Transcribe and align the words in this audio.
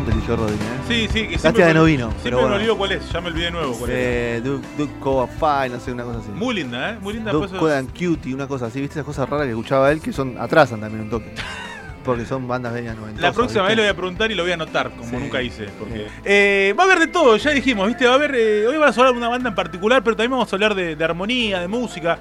Te 0.00 0.10
eligió 0.10 0.36
Rodri, 0.36 0.54
¿eh? 0.54 0.58
Sí, 0.88 1.08
sí, 1.12 1.26
que 1.28 1.32
Lástima 1.34 1.66
que 1.68 1.74
no 1.74 1.84
vino, 1.84 2.06
Siempre 2.06 2.22
pero 2.24 2.36
me 2.38 2.42
bueno. 2.42 2.56
olvido 2.56 2.78
cuál 2.78 2.92
es, 2.92 3.12
ya 3.12 3.20
me 3.20 3.28
olvidé 3.28 3.44
de 3.46 3.50
nuevo 3.50 3.72
cuál 3.74 3.90
es. 3.90 3.96
Eh, 3.98 4.40
Duke, 4.42 4.66
Duke 4.78 4.92
Cova 5.00 5.26
Fine, 5.26 5.76
no 5.76 5.80
sé, 5.80 5.92
una 5.92 6.04
cosa 6.04 6.18
así. 6.20 6.30
Muy 6.30 6.54
linda, 6.54 6.90
¿eh? 6.92 6.98
Muy 7.00 7.14
linda. 7.14 7.30
Duke 7.32 7.48
pues, 7.48 7.60
Code 7.60 7.76
and 7.76 7.90
Cutie, 7.90 8.34
una 8.34 8.46
cosa 8.46 8.66
así. 8.66 8.80
¿Viste 8.80 8.94
esas 8.94 9.04
cosas 9.06 9.28
raras 9.28 9.44
que 9.46 9.50
escuchaba 9.50 9.92
él 9.92 10.00
que 10.00 10.12
son 10.12 10.36
atrasan 10.38 10.80
también 10.80 11.02
un 11.04 11.10
toque? 11.10 11.34
Porque 12.04 12.24
son 12.24 12.48
bandas 12.48 12.72
de 12.74 12.82
90. 12.82 13.20
La 13.20 13.32
próxima 13.32 13.62
vez 13.64 13.76
le 13.76 13.82
voy 13.82 13.90
a 13.90 13.94
preguntar 13.94 14.30
y 14.30 14.34
lo 14.34 14.42
voy 14.42 14.50
a 14.50 14.54
anotar, 14.54 14.90
como 14.90 15.08
Sí. 15.10 15.16
nunca 15.16 15.40
hice. 15.42 15.66
Porque, 15.78 16.08
eh, 16.24 16.74
va 16.76 16.82
a 16.82 16.86
haber 16.86 16.98
de 16.98 17.06
todo, 17.08 17.36
ya 17.36 17.50
dijimos, 17.52 17.86
¿viste? 17.86 18.06
Va 18.06 18.12
a 18.12 18.14
haber. 18.16 18.34
eh, 18.34 18.66
hoy 18.66 18.76
vamos 18.76 18.96
a 18.96 19.00
hablar 19.02 19.12
de 19.12 19.18
una 19.18 19.28
banda 19.28 19.50
en 19.50 19.54
particular, 19.54 20.02
pero 20.02 20.16
también 20.16 20.32
vamos 20.32 20.52
a 20.52 20.56
hablar 20.56 20.74
de, 20.74 20.96
de 20.96 21.04
armonía, 21.04 21.60
de 21.60 21.68
música. 21.68 22.18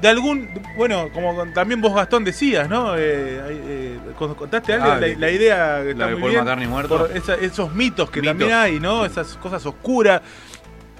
De 0.00 0.08
algún. 0.08 0.48
Bueno, 0.76 1.08
como 1.12 1.46
también 1.54 1.80
vos, 1.80 1.94
Gastón, 1.94 2.22
decías, 2.24 2.68
¿no? 2.68 2.94
Eh, 2.96 3.00
eh, 3.00 3.98
contaste 4.16 4.74
algo, 4.74 4.86
Ah, 4.86 4.94
la, 5.00 5.06
de- 5.06 5.16
la 5.16 5.30
idea 5.30 5.82
que 5.82 5.94
la 5.94 6.06
de 6.08 6.16
muy 6.16 6.30
bien. 6.30 6.40
McCartney 6.42 6.68
muerto. 6.68 7.06
esa- 7.08 7.34
esos 7.36 7.74
mitos 7.74 8.10
que 8.10 8.20
Mitos. 8.20 8.32
también 8.36 8.52
hay, 8.52 8.78
¿no? 8.78 9.04
Esas 9.06 9.36
cosas 9.38 9.64
oscuras. 9.64 10.20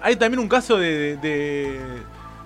Hay 0.01 0.17
también 0.17 0.41
un 0.41 0.49
caso 0.49 0.79
de. 0.79 1.17
de- 1.19 1.81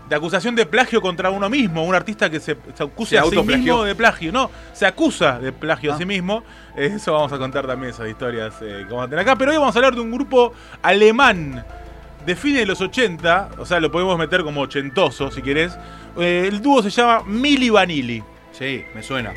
de 0.09 0.17
acusación 0.17 0.57
de 0.57 0.67
plagio 0.67 1.01
contra 1.01 1.31
uno 1.31 1.49
mismo, 1.49 1.85
un 1.85 1.95
artista 1.95 2.29
que 2.29 2.41
se, 2.41 2.57
se 2.75 2.83
acusa 2.83 3.11
Se 3.11 3.19
a 3.19 3.23
sí 3.23 3.41
mismo 3.45 3.85
de 3.85 3.95
plagio, 3.95 4.33
no, 4.33 4.51
se 4.73 4.85
acusa 4.85 5.39
de 5.39 5.53
plagio 5.53 5.93
a 5.93 5.95
Ah. 5.95 5.99
sí 5.99 6.05
mismo. 6.05 6.43
Eh, 6.77 6.95
Eso 6.97 7.13
vamos 7.13 7.33
a 7.33 7.39
contar 7.39 7.65
también, 7.65 7.91
esas 7.93 8.09
historias 8.09 8.55
eh, 8.61 8.79
que 8.89 8.93
vamos 8.93 9.05
a 9.05 9.09
tener 9.09 9.21
acá. 9.21 9.37
Pero 9.37 9.53
hoy 9.53 9.59
vamos 9.59 9.77
a 9.77 9.79
hablar 9.79 9.95
de 9.95 10.01
un 10.01 10.11
grupo 10.11 10.53
alemán 10.83 11.65
de 12.27 12.37
fines 12.37 12.61
de 12.61 12.67
los 12.67 12.81
80, 12.81 13.51
o 13.59 13.67
sea, 13.67 13.81
lo 13.81 13.91
podemos 13.91 14.19
meter 14.19 14.43
como 14.43 14.61
ochentoso 14.63 15.31
si 15.31 15.43
querés. 15.43 15.77
Eh, 16.19 16.47
el 16.49 16.61
dúo 16.61 16.83
se 16.83 16.91
llama 16.91 17.23
Mili 17.27 17.71
Vanilli. 17.71 18.23
Sí, 18.53 18.85
me 18.95 19.03
suena. 19.03 19.33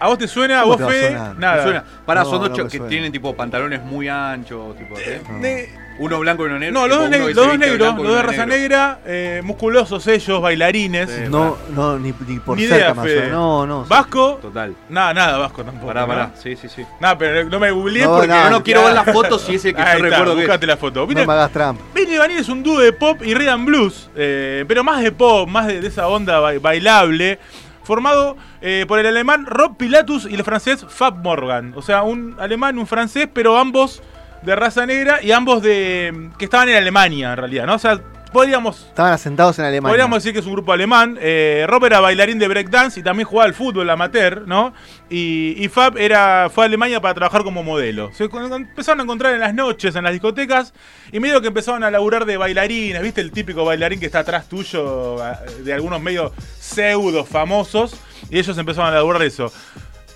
¿A 0.00 0.08
vos 0.08 0.18
te 0.18 0.28
suena? 0.28 0.60
¿A 0.60 0.62
¿Cómo 0.64 0.76
vos, 0.78 0.92
Fede? 0.92 1.18
Nada. 1.38 1.62
Suena. 1.62 1.84
Pará, 2.04 2.22
No, 2.24 2.30
son 2.30 2.40
dos 2.40 2.50
no 2.50 2.64
que 2.68 2.70
suena. 2.70 2.88
tienen 2.88 3.12
tipo 3.12 3.34
pantalones 3.34 3.82
muy 3.82 4.08
anchos, 4.08 4.76
tipo. 4.76 4.94
No. 5.30 5.38
De- 5.40 5.86
Uno 5.98 6.18
blanco 6.20 6.42
y 6.42 6.46
uno 6.50 6.58
negro. 6.58 6.78
no, 6.78 6.86
los 6.86 6.98
dos, 6.98 7.10
tipo, 7.10 7.16
neg- 7.16 7.22
uno 7.22 7.26
que 7.28 7.34
los 7.34 7.46
dos 7.46 7.58
negros, 7.58 7.96
los 8.06 8.16
de 8.16 8.22
raza 8.22 8.44
negro. 8.44 8.58
negra, 8.60 8.98
eh, 9.06 9.40
musculosos 9.42 10.06
ellos, 10.08 10.42
bailarines. 10.42 11.08
Sí. 11.10 11.22
No, 11.30 11.56
no, 11.74 11.98
ni, 11.98 12.12
ni 12.28 12.38
por 12.38 12.58
Ni 12.58 12.64
cerca 12.64 12.76
idea, 12.76 12.94
más 12.94 13.06
Fede. 13.06 13.30
No, 13.30 13.66
no. 13.66 13.84
Vasco, 13.86 14.38
Total. 14.42 14.74
nada, 14.90 15.14
nada, 15.14 15.38
Vasco 15.38 15.64
tampoco. 15.64 15.86
Pará, 15.86 16.06
pará. 16.06 16.30
Sí, 16.36 16.54
sí, 16.54 16.68
sí. 16.68 16.84
Nada, 17.00 17.16
pero 17.16 17.48
no 17.48 17.58
me 17.58 17.70
googleé 17.70 18.04
No, 18.04 18.10
porque 18.12 18.28
nada, 18.28 18.50
no 18.50 18.62
quiero 18.62 18.84
ver 18.84 18.92
las 18.92 19.06
fotos 19.10 19.40
si 19.40 19.54
es 19.54 19.64
el 19.64 19.74
que 19.74 19.80
Ahí 19.80 19.96
yo 19.98 20.04
recuerdo 20.04 20.36
buscate 20.36 20.66
la 20.66 20.76
foto. 20.76 21.00
No 21.00 21.06
Viste, 21.06 21.26
me 21.26 21.32
hagas 21.32 21.50
trampa. 21.50 21.82
Vinny 21.94 22.18
Vanilli 22.18 22.40
es 22.40 22.48
un 22.50 22.62
dúo 22.62 22.78
de 22.78 22.92
pop 22.92 23.22
y 23.24 23.32
rhythm 23.32 23.48
and 23.54 23.64
blues, 23.66 24.10
eh, 24.16 24.66
pero 24.68 24.84
más 24.84 25.00
de 25.02 25.12
pop, 25.12 25.48
más 25.48 25.66
de, 25.66 25.78
esa 25.86 26.08
onda 26.08 26.40
ba- 26.40 26.52
bailable, 26.60 27.38
formado 27.86 28.36
eh, 28.60 28.84
por 28.88 28.98
el 28.98 29.06
alemán 29.06 29.46
Rob 29.46 29.76
Pilatus 29.76 30.26
y 30.28 30.34
el 30.34 30.44
francés 30.44 30.84
Fab 30.88 31.22
Morgan. 31.22 31.72
O 31.76 31.82
sea, 31.82 32.02
un 32.02 32.36
alemán 32.38 32.76
y 32.76 32.80
un 32.80 32.86
francés, 32.86 33.28
pero 33.32 33.56
ambos 33.56 34.02
de 34.42 34.56
raza 34.56 34.84
negra 34.84 35.22
y 35.22 35.32
ambos 35.32 35.62
de 35.62 36.30
que 36.38 36.44
estaban 36.44 36.68
en 36.68 36.76
Alemania 36.76 37.32
en 37.32 37.38
realidad, 37.38 37.66
¿no? 37.66 37.74
O 37.74 37.78
sea, 37.78 38.00
podríamos 38.32 38.86
Estaban 38.88 39.12
asentados 39.12 39.58
en 39.58 39.64
Alemania. 39.64 39.90
Podríamos 39.90 40.22
decir 40.22 40.32
que 40.32 40.40
es 40.40 40.46
un 40.46 40.52
grupo 40.52 40.72
alemán. 40.72 41.18
Eh, 41.20 41.64
Rob 41.68 41.84
era 41.84 42.00
bailarín 42.00 42.38
de 42.38 42.48
breakdance 42.48 43.00
y 43.00 43.02
también 43.02 43.28
jugaba 43.28 43.46
al 43.46 43.54
fútbol 43.54 43.88
amateur, 43.88 44.46
¿no? 44.46 44.72
Y, 45.10 45.54
y 45.58 45.68
Fab 45.68 45.98
era, 45.98 46.50
fue 46.52 46.64
a 46.64 46.66
Alemania 46.66 47.00
para 47.00 47.14
trabajar 47.14 47.42
como 47.44 47.62
modelo. 47.62 48.10
Se 48.12 48.24
empezaron 48.24 49.00
a 49.00 49.02
encontrar 49.02 49.34
en 49.34 49.40
las 49.40 49.54
noches, 49.54 49.94
en 49.96 50.04
las 50.04 50.12
discotecas, 50.12 50.74
y 51.12 51.20
medio 51.20 51.40
que 51.40 51.48
empezaron 51.48 51.84
a 51.84 51.90
laburar 51.90 52.24
de 52.26 52.36
bailarines, 52.36 53.02
¿viste? 53.02 53.20
El 53.20 53.32
típico 53.32 53.64
bailarín 53.64 54.00
que 54.00 54.06
está 54.06 54.20
atrás 54.20 54.48
tuyo, 54.48 55.16
de 55.62 55.72
algunos 55.72 56.00
medios 56.00 56.32
pseudo 56.58 57.24
famosos, 57.24 57.96
y 58.30 58.38
ellos 58.38 58.56
empezaron 58.58 58.90
a 58.90 58.96
laburar 58.96 59.22
eso. 59.22 59.52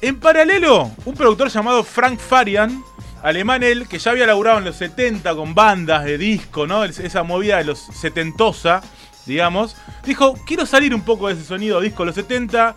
En 0.03 0.19
paralelo, 0.19 0.91
un 1.05 1.15
productor 1.15 1.51
llamado 1.51 1.85
Frank 1.85 2.19
Farian, 2.19 2.83
alemán 3.23 3.63
él, 3.63 3.87
que 3.89 3.99
ya 3.99 4.11
había 4.13 4.27
laburado 4.27 4.59
en 4.59 4.65
los 4.65 4.77
70 4.77 5.35
con 5.35 5.55
bandas 5.55 6.05
de 6.05 6.19
disco, 6.19 6.67
¿no? 6.67 6.85
Es- 6.85 6.99
Esa 7.01 7.23
movida 7.23 7.59
de 7.59 7.65
los 7.65 7.79
setentosa, 7.79 8.83
digamos, 9.27 9.77
dijo, 10.05 10.35
quiero 10.47 10.67
salir 10.67 10.95
un 10.95 11.03
poco 11.03 11.29
de 11.29 11.35
ese 11.35 11.45
sonido 11.45 11.81
disco 11.81 12.03
de 12.03 12.07
los 12.07 12.15
70, 12.15 12.75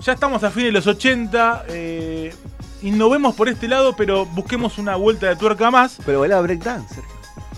ya 0.00 0.12
estamos 0.12 0.42
a 0.44 0.50
fines 0.50 0.68
de 0.68 0.72
los 0.72 0.86
80, 0.86 1.64
eh, 1.68 2.34
innovemos 2.82 3.34
por 3.34 3.48
este 3.48 3.68
lado, 3.68 3.94
pero 3.96 4.26
busquemos 4.26 4.78
una 4.78 4.96
vuelta 4.96 5.28
de 5.28 5.36
tuerca 5.36 5.70
más. 5.70 5.98
Pero 6.04 6.20
bailaba 6.20 6.42
breakdance. 6.42 7.00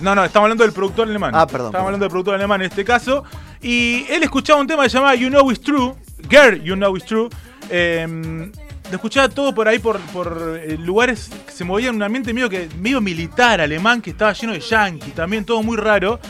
No, 0.01 0.15
no, 0.15 0.23
estamos 0.25 0.45
hablando 0.45 0.63
del 0.63 0.75
productor 0.75 1.09
alemán. 1.09 1.33
Ah, 1.35 1.47
perdón, 1.47 1.69
Estamos 1.69 1.71
perdón. 1.73 1.85
hablando 1.87 2.05
del 2.05 2.11
productor 2.11 2.35
alemán 2.35 2.61
en 2.61 2.67
este 2.69 2.85
caso. 2.85 3.25
Y 3.63 4.05
él 4.11 4.23
escuchaba 4.23 4.61
un 4.61 4.67
tema 4.67 4.83
que 4.83 4.91
se 4.91 4.97
llamaba 4.99 5.15
You 5.15 5.29
Know 5.31 5.51
It's 5.51 5.63
True. 5.63 5.95
Girl, 6.29 6.63
You 6.63 6.75
Know 6.75 6.95
It's 6.97 7.07
True. 7.07 7.31
Eh, 7.71 8.51
lo 8.91 8.97
escuchaba 8.97 9.29
todo 9.29 9.55
por 9.55 9.67
ahí, 9.69 9.79
por, 9.79 9.99
por 10.13 10.59
eh, 10.63 10.77
lugares 10.79 11.29
que 11.47 11.53
se 11.53 11.65
movían 11.65 11.91
en 11.91 11.97
un 11.97 12.03
ambiente 12.05 12.33
medio, 12.33 12.49
que, 12.49 12.69
medio 12.79 13.01
militar 13.01 13.61
alemán, 13.61 14.01
que 14.01 14.11
estaba 14.11 14.33
lleno 14.33 14.53
de 14.53 14.61
yankees, 14.61 15.15
también 15.15 15.45
todo 15.45 15.63
muy 15.63 15.77
raro. 15.77 16.21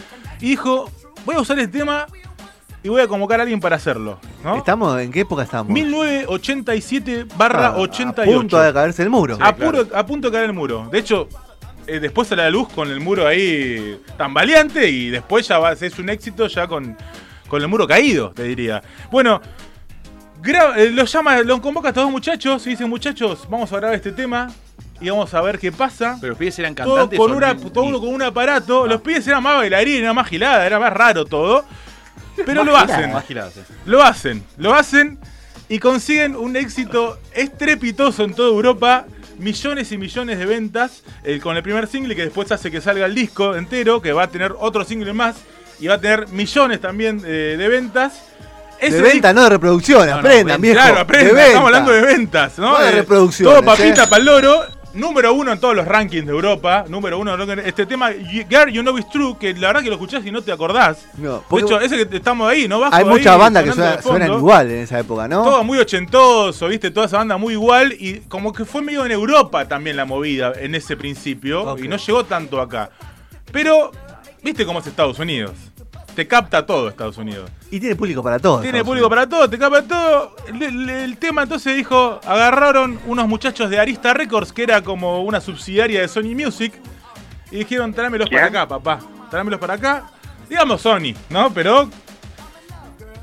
Y 0.41 0.51
dijo, 0.51 0.91
voy 1.25 1.35
a 1.37 1.41
usar 1.41 1.59
este 1.59 1.79
tema 1.79 2.07
y 2.83 2.89
voy 2.89 3.01
a 3.03 3.09
convocar 3.09 3.41
a 3.41 3.43
alguien 3.43 3.61
para 3.61 3.77
hacerlo. 3.77 4.19
¿no? 4.45 4.57
¿Estamos? 4.57 5.01
¿En 5.01 5.11
qué 5.13 5.21
época 5.21 5.43
estamos? 5.43 5.71
1987 5.73 7.27
barra 7.37 7.69
Ah, 7.69 7.79
88. 7.79 8.31
A 8.31 8.41
punto 8.41 8.61
de 8.61 8.73
caerse 8.73 9.03
el 9.03 9.11
muro. 9.11 9.39
a, 9.41 9.55
puro- 9.57 9.87
a 9.95 10.07
punto 10.07 10.29
de 10.29 10.33
caer 10.33 10.47
el 10.47 10.53
muro. 10.53 10.89
De 10.91 10.99
hecho, 10.99 11.29
eh, 11.87 12.01
después 12.01 12.29
sale 12.29 12.43
a 12.43 12.45
la 12.47 12.51
luz 12.51 12.69
con 12.69 12.91
el 12.91 13.01
muro 13.01 13.27
ahí 13.27 14.01
tambaleante 14.17 14.89
y 14.89 15.11
después 15.11 15.47
ya 15.49 15.59
va 15.59 15.75
ser 15.77 15.93
un 15.99 16.09
éxito 16.11 16.47
ya 16.47 16.67
con, 16.67 16.97
con 17.49 17.61
el 17.63 17.69
muro 17.69 17.87
caído, 17.87 18.31
te 18.31 18.45
diría. 18.45 18.83
Bueno, 19.11 19.41
los 20.93 21.13
llama, 21.13 21.41
los 21.43 21.61
convoca 21.61 21.89
a 21.89 21.91
estos 21.91 22.05
dos 22.05 22.11
muchachos 22.13 22.67
y 22.67 22.71
dicen, 22.71 22.89
muchachos, 22.89 23.47
vamos 23.51 23.73
a 23.73 23.77
grabar 23.77 23.97
este 23.97 24.13
tema 24.13 24.53
y 25.01 25.09
vamos 25.11 25.33
a 25.35 25.41
ver 25.43 25.59
qué 25.59 25.73
pasa. 25.73 26.17
Pero 26.21 26.31
los 26.31 26.39
pibes 26.39 26.59
eran 26.59 26.75
Todo 26.75 26.95
cantantes. 26.95 27.19
con, 27.19 27.33
o 27.33 27.37
una, 27.37 27.55
ni- 27.55 27.71
todo 27.71 27.85
ni- 27.85 27.91
uno 27.91 28.01
con 28.01 28.09
un 28.15 28.23
aparato. 28.23 28.87
Los 28.87 29.01
pibes 29.01 29.27
eran 29.27 29.43
más 29.43 29.57
bailarines, 29.57 30.01
era 30.03 30.13
más 30.13 30.29
gilada, 30.29 30.67
era 30.67 30.79
más 30.79 30.93
raro 30.93 31.25
todo. 31.25 31.65
Pero 32.45 32.65
lo 32.65 32.77
hacen. 32.77 33.13
Más 33.13 33.25
giladas, 33.27 33.55
sí. 33.55 33.61
Lo 33.87 34.03
hacen, 34.03 34.43
lo 34.59 34.75
hacen 34.75 35.19
y 35.69 35.79
consiguen 35.79 36.37
un 36.37 36.55
éxito 36.57 37.19
estrepitoso 37.33 38.25
en 38.25 38.35
toda 38.35 38.49
Europa. 38.51 39.07
Millones 39.39 39.93
y 39.93 39.99
millones 39.99 40.39
de 40.39 40.47
ventas 40.47 41.03
eh, 41.23 41.41
con 41.43 41.57
el 41.59 41.63
primer 41.63 41.87
single 41.89 42.17
que 42.17 42.23
después 42.25 42.51
hace 42.53 42.71
que 42.71 42.81
salga 42.81 43.05
el 43.05 43.15
disco 43.15 43.55
entero, 43.55 44.01
que 44.01 44.13
va 44.15 44.23
a 44.25 44.29
tener 44.29 44.55
otro 44.59 44.83
single 44.85 45.13
más 45.13 45.37
y 45.79 45.89
va 45.89 45.95
a 45.95 46.01
tener 46.01 46.29
millones 46.29 46.81
también 46.81 47.21
eh, 47.27 47.57
de 47.59 47.69
ventas. 47.69 48.23
De 48.81 49.03
venta, 49.03 49.33
no 49.33 49.43
de 49.45 49.51
reproducción. 49.51 50.07
no, 50.09 50.15
aprendan, 50.17 50.61
viejo. 50.61 50.79
Claro, 50.81 51.01
aprenda, 51.01 51.27
de 51.29 51.33
venta. 51.35 51.47
estamos 51.49 51.67
hablando 51.69 51.93
de 51.93 52.01
ventas, 52.03 52.59
¿no? 52.59 52.73
No 52.79 52.85
de 52.85 52.91
reproducciones, 52.93 53.55
Todo 53.55 53.65
papita 53.65 54.05
¿eh? 54.05 54.07
para 54.09 54.21
el 54.21 54.25
loro. 54.27 54.63
Número 54.95 55.35
uno 55.35 55.53
en 55.53 55.61
todos 55.61 55.77
los 55.77 55.87
rankings 55.87 56.25
de 56.25 56.33
Europa. 56.33 56.87
Número 56.89 57.19
uno. 57.19 57.35
en- 57.35 57.59
Este 57.59 57.85
tema, 57.85 58.13
Girl, 58.13 58.71
You 58.73 58.81
Know 58.81 58.97
It's 58.97 59.11
True, 59.11 59.37
que 59.39 59.53
la 59.53 59.67
verdad 59.67 59.83
que 59.83 59.89
lo 59.89 59.97
escuchás 59.97 60.25
y 60.25 60.31
no 60.31 60.41
te 60.41 60.51
acordás. 60.53 61.05
No, 61.19 61.45
de 61.51 61.61
hecho, 61.61 61.79
ese 61.83 62.09
que 62.09 62.17
estamos 62.17 62.51
ahí, 62.51 62.67
¿no? 62.67 62.81
Hay 62.91 63.05
muchas 63.05 63.37
bandas 63.39 63.63
que 63.65 63.73
de 63.79 64.01
suenan, 64.03 64.33
igual 64.33 64.71
en 64.71 64.79
esa 64.79 64.99
época, 64.99 65.29
¿no? 65.29 65.45
Todo 65.45 65.65
muy 65.65 65.77
ochentoso, 65.79 66.67
¿viste? 66.69 66.91
Toda 66.91 67.05
esa 67.07 67.19
banda 67.19 67.37
muy 67.37 67.53
igual. 67.53 67.93
Y 67.93 68.21
como 68.21 68.55
que 68.55 68.65
fue 68.65 68.81
medio 68.81 69.05
en 69.05 69.13
Europa 69.13 69.69
también 69.69 69.99
la 69.99 70.07
movida 70.07 70.55
en 70.59 70.75
ese 70.75 70.97
principio. 70.97 71.77
Y 71.79 71.89
no 71.89 71.99
llegó 71.99 72.25
tanto 72.25 72.59
acá. 72.59 72.89
Pero, 73.53 73.91
¿viste 74.43 74.65
cómo 74.65 74.79
es 74.79 74.87
Estados 74.87 75.19
Unidos? 75.19 75.53
Te 76.17 76.27
capta 76.27 76.65
todo 76.65 76.89
Estados 76.89 77.19
Unidos. 77.19 77.51
Y 77.71 77.79
tiene 77.79 77.95
público 77.95 78.23
para 78.23 78.39
todo. 78.39 78.63
Tiene 78.63 78.79
Estados 78.79 78.87
público 78.87 79.07
Unidos. 79.07 79.29
para 79.29 79.29
todo, 79.29 79.51
te 79.51 79.59
capta 79.59 79.83
todo. 79.83 80.37
El, 80.49 81.19
tema 81.19 81.43
entonces 81.43 81.77
dijo, 81.77 82.19
agarraron 82.25 82.99
unos 83.07 83.29
muchachos 83.29 83.69
de 83.69 83.79
Arista 83.79 84.15
Records, 84.15 84.51
que 84.51 84.63
era 84.63 84.81
como 84.81 85.23
una 85.23 85.43
subsidiaria 85.43 86.01
de 86.01 86.09
Sony 86.09 86.35
Music, 86.35 86.73
y 87.51 87.59
dijeron, 87.59 87.93
tráemelos 87.93 88.31
para 88.31 88.47
acá, 88.47 88.67
papá. 88.67 88.99
Tráemelos 89.31 89.61
para 89.61 89.75
acá. 89.75 90.11
Digamos 90.49 90.81
Sony, 90.81 91.15
¿no? 91.29 91.53
Pero 91.53 91.91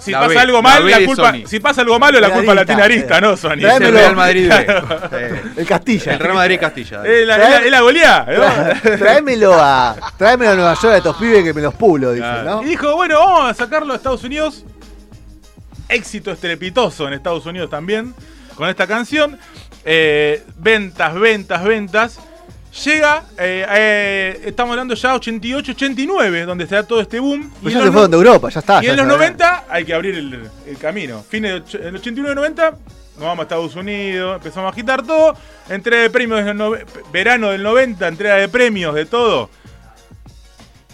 si 0.04 0.12
La 0.12 0.20
pasa 0.20 0.30
B, 0.34 0.40
algo 0.40 0.58
la 0.58 0.62
mal, 0.62 0.90
la 0.92 1.00
de 1.00 1.06
culpa, 1.06 1.32
Sony. 1.32 1.48
si 1.48 1.60
pasa 1.60 1.82
algo 1.82 1.98
malo, 2.00 2.20
la 2.20 2.30
culpa 2.30 2.54
la 2.54 2.66
tiene 2.66 2.82
Arista, 2.82 3.18
eh. 3.18 3.22
no 3.22 3.38
Sony. 3.38 3.54
Es 3.54 3.60
Tráemelo. 3.62 3.88
el 3.88 3.94
Real 3.94 4.16
Madrid. 4.16 4.52
El 5.58 5.66
Castilla. 5.66 6.14
El 6.14 6.20
Real 6.20 6.34
Madrid 6.36 6.60
Castilla. 6.60 7.04
Es 7.06 7.28
la, 7.28 7.36
es 7.36 7.50
la- 7.50 7.60
es 7.66 7.72
la 7.72 7.82
goleada, 7.82 8.74
Tráemelo 8.98 9.54
a, 9.56 9.96
tráemelo 10.18 10.52
a 10.52 10.56
Nueva 10.56 10.74
York 10.76 10.94
a 10.94 10.98
estos 10.98 11.16
pibes 11.18 11.44
que 11.44 11.54
me 11.54 11.62
los 11.62 11.74
pulo, 11.76 12.12
dice, 12.12 12.24
Claro. 12.26 12.44
¿no? 12.44 12.64
Y 12.64 12.66
dijo, 12.66 12.96
bueno, 12.96 13.20
vamos 13.20 13.52
a 13.52 13.54
sacarlo 13.54 13.94
a 13.94 13.96
Estados 13.96 14.24
Unidos. 14.24 14.66
éxito 15.90 16.32
estrepitoso 16.32 17.08
en 17.08 17.14
Estados 17.14 17.46
Unidos 17.46 17.70
también 17.70 18.14
con 18.56 18.70
esta 18.70 18.88
canción. 18.88 19.38
Eh, 19.86 20.44
ventas, 20.58 21.14
ventas, 21.16 21.64
ventas. 21.64 22.20
Llega, 22.84 23.24
eh, 23.38 23.66
eh, 23.70 24.42
estamos 24.46 24.72
hablando 24.72 24.96
ya 24.96 25.14
88, 25.14 25.74
89, 25.74 26.42
donde 26.46 26.66
se 26.66 26.74
da 26.74 26.84
todo 26.84 27.02
este 27.02 27.20
boom. 27.20 27.52
Pues 27.62 27.74
en 27.75 27.80
ya 27.81 27.86
se 27.86 27.92
fueron 27.92 28.10
de 28.10 28.18
no- 28.18 28.24
Europa, 28.24 28.50
ya 28.50 28.60
está. 28.62 28.81
y 28.81 28.88
ya 28.88 28.92
en 28.94 28.98
los 28.98 29.06
se- 29.06 29.12
90 29.14 29.66
hay 29.70 29.86
que 29.86 29.94
abrir 29.94 30.16
el, 30.16 30.50
el 30.66 30.78
camino. 30.80 31.24
Fines 31.30 31.52
del 31.52 31.64
och- 31.64 31.88
el 31.88 31.96
89 31.96 32.31
y 32.31 32.36
90 32.36 32.72
nos 32.72 33.20
vamos 33.20 33.40
a 33.40 33.42
Estados 33.44 33.75
Unidos, 33.75 34.38
empezamos 34.38 34.70
a 34.70 34.72
agitar 34.74 35.04
todo. 35.06 35.38
Entrega 35.70 36.02
de 36.02 36.10
premios 36.10 36.44
del 36.44 36.58
nove- 36.58 36.84
verano 37.12 37.52
del 37.52 37.62
90, 37.62 38.08
entrega 38.08 38.36
de 38.38 38.50
premios 38.50 38.96
de 38.96 39.06
todo. 39.06 39.52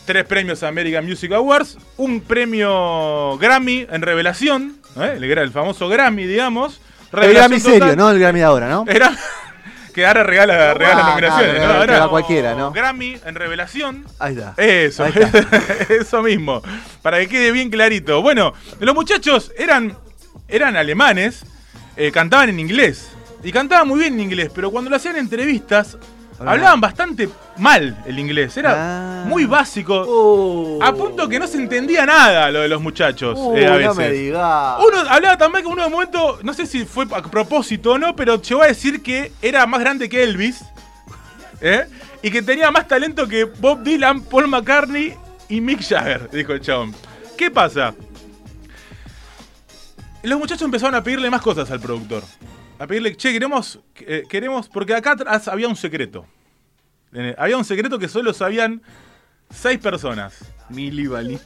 Tres 0.05 0.25
premios 0.25 0.63
American 0.63 1.05
Music 1.05 1.31
Awards, 1.31 1.77
un 1.95 2.19
premio 2.19 3.37
Grammy 3.37 3.87
en 3.89 4.01
revelación, 4.01 4.75
¿eh? 4.97 5.17
el, 5.17 5.51
famoso 5.51 5.87
Grammy, 5.87 6.25
digamos. 6.25 6.81
El 7.13 7.33
Grammy 7.33 7.59
serio. 7.61 7.95
¿no? 7.95 8.09
El 8.11 8.19
Grammy 8.19 8.39
de 8.39 8.45
ahora, 8.45 8.67
¿no? 8.69 8.83
Era 8.87 9.15
que 9.99 10.05
ahora 10.05 10.23
regala, 10.23 10.73
regala 10.73 11.05
Ah, 11.05 11.09
nominaciones, 11.09 11.61
¿no? 11.61 11.73
Ahora, 11.73 11.99
va 11.99 12.09
cualquiera, 12.09 12.55
¿no? 12.55 12.71
Grammy 12.71 13.17
en 13.25 13.35
revelación. 13.35 14.05
Ahí 14.17 14.35
está. 14.35 14.53
Eso, 14.57 15.03
Ahí 15.03 15.13
está. 15.15 15.45
eso 15.93 16.21
mismo. 16.21 16.61
Para 17.01 17.19
que 17.19 17.27
quede 17.27 17.51
bien 17.51 17.69
clarito. 17.69 18.21
Bueno, 18.21 18.53
los 18.79 18.95
muchachos 18.95 19.51
eran, 19.57 19.95
eran 20.47 20.75
alemanes, 20.75 21.45
eh, 21.97 22.11
cantaban 22.11 22.49
en 22.49 22.59
inglés. 22.59 23.11
Y 23.43 23.51
cantaban 23.51 23.87
muy 23.87 23.99
bien 23.99 24.13
en 24.15 24.19
inglés, 24.21 24.51
pero 24.53 24.71
cuando 24.71 24.89
lo 24.89 24.95
hacían 24.95 25.15
entrevistas. 25.17 25.97
Hablaban 26.39 26.79
bastante 26.81 27.29
mal 27.57 28.01
el 28.05 28.19
inglés. 28.19 28.55
Era 28.57 29.21
Ah. 29.21 29.25
muy 29.27 29.45
básico. 29.45 30.03
Uh. 30.07 30.79
A 30.83 30.93
punto 30.93 31.27
que 31.27 31.39
no 31.39 31.47
se 31.47 31.57
entendía 31.57 32.05
nada 32.05 32.49
lo 32.51 32.61
de 32.61 32.67
los 32.69 32.81
muchachos. 32.81 33.37
Uh, 33.37 33.55
eh, 33.57 33.65
a 33.67 33.71
no 33.71 33.77
veces. 33.77 33.97
me 33.97 34.09
digas. 34.11 34.77
Uno 34.87 34.99
hablaba 35.09 35.37
también 35.37 35.65
que 35.65 35.71
uno 35.71 35.83
de 35.83 35.89
momento, 35.89 36.39
no 36.43 36.53
sé 36.53 36.65
si 36.65 36.85
fue 36.85 37.05
a 37.13 37.21
propósito 37.21 37.91
o 37.93 37.97
no, 37.97 38.15
pero 38.15 38.41
llegó 38.41 38.63
a 38.63 38.67
decir 38.67 39.01
que 39.03 39.31
era 39.41 39.65
más 39.67 39.79
grande 39.81 40.07
que 40.09 40.23
Elvis. 40.23 40.63
¿eh? 41.61 41.85
Y 42.21 42.31
que 42.31 42.41
tenía 42.41 42.71
más 42.71 42.87
talento 42.87 43.27
que 43.27 43.43
Bob 43.45 43.83
Dylan, 43.83 44.21
Paul 44.21 44.47
McCartney 44.47 45.15
y 45.49 45.61
Mick 45.61 45.81
Jagger, 45.81 46.29
dijo 46.31 46.53
el 46.53 46.61
chabón. 46.61 46.93
¿Qué 47.37 47.49
pasa? 47.51 47.93
Los 50.23 50.37
muchachos 50.37 50.63
empezaron 50.63 50.95
a 50.95 51.03
pedirle 51.03 51.29
más 51.29 51.41
cosas 51.41 51.71
al 51.71 51.79
productor. 51.79 52.23
A 52.79 52.87
pedirle, 52.87 53.15
che, 53.15 53.33
queremos, 53.33 53.79
eh, 53.99 54.23
queremos, 54.29 54.69
porque 54.69 54.95
acá 54.95 55.11
atrás 55.11 55.49
había 55.49 55.67
un 55.67 55.75
secreto. 55.75 56.25
Eh, 57.13 57.35
había 57.37 57.57
un 57.57 57.65
secreto 57.65 57.99
que 57.99 58.07
solo 58.07 58.33
sabían 58.33 58.81
seis 59.49 59.79
personas 59.79 60.37
Mili 60.69 61.07
Vanilli. 61.07 61.39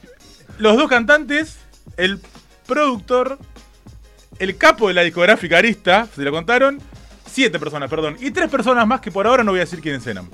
los 0.58 0.76
dos 0.76 0.88
cantantes, 0.88 1.58
el 1.96 2.20
productor, 2.66 3.38
el 4.38 4.56
capo 4.56 4.88
de 4.88 4.94
la 4.94 5.02
discográfica 5.02 5.58
Arista, 5.58 6.06
se 6.14 6.22
lo 6.22 6.30
contaron, 6.30 6.78
siete 7.26 7.58
personas, 7.58 7.90
perdón, 7.90 8.16
y 8.20 8.30
tres 8.30 8.48
personas 8.48 8.86
más 8.86 9.00
que 9.00 9.10
por 9.10 9.26
ahora 9.26 9.42
no 9.42 9.50
voy 9.52 9.60
a 9.60 9.64
decir 9.64 9.80
quiénes 9.80 10.06
eran. 10.06 10.28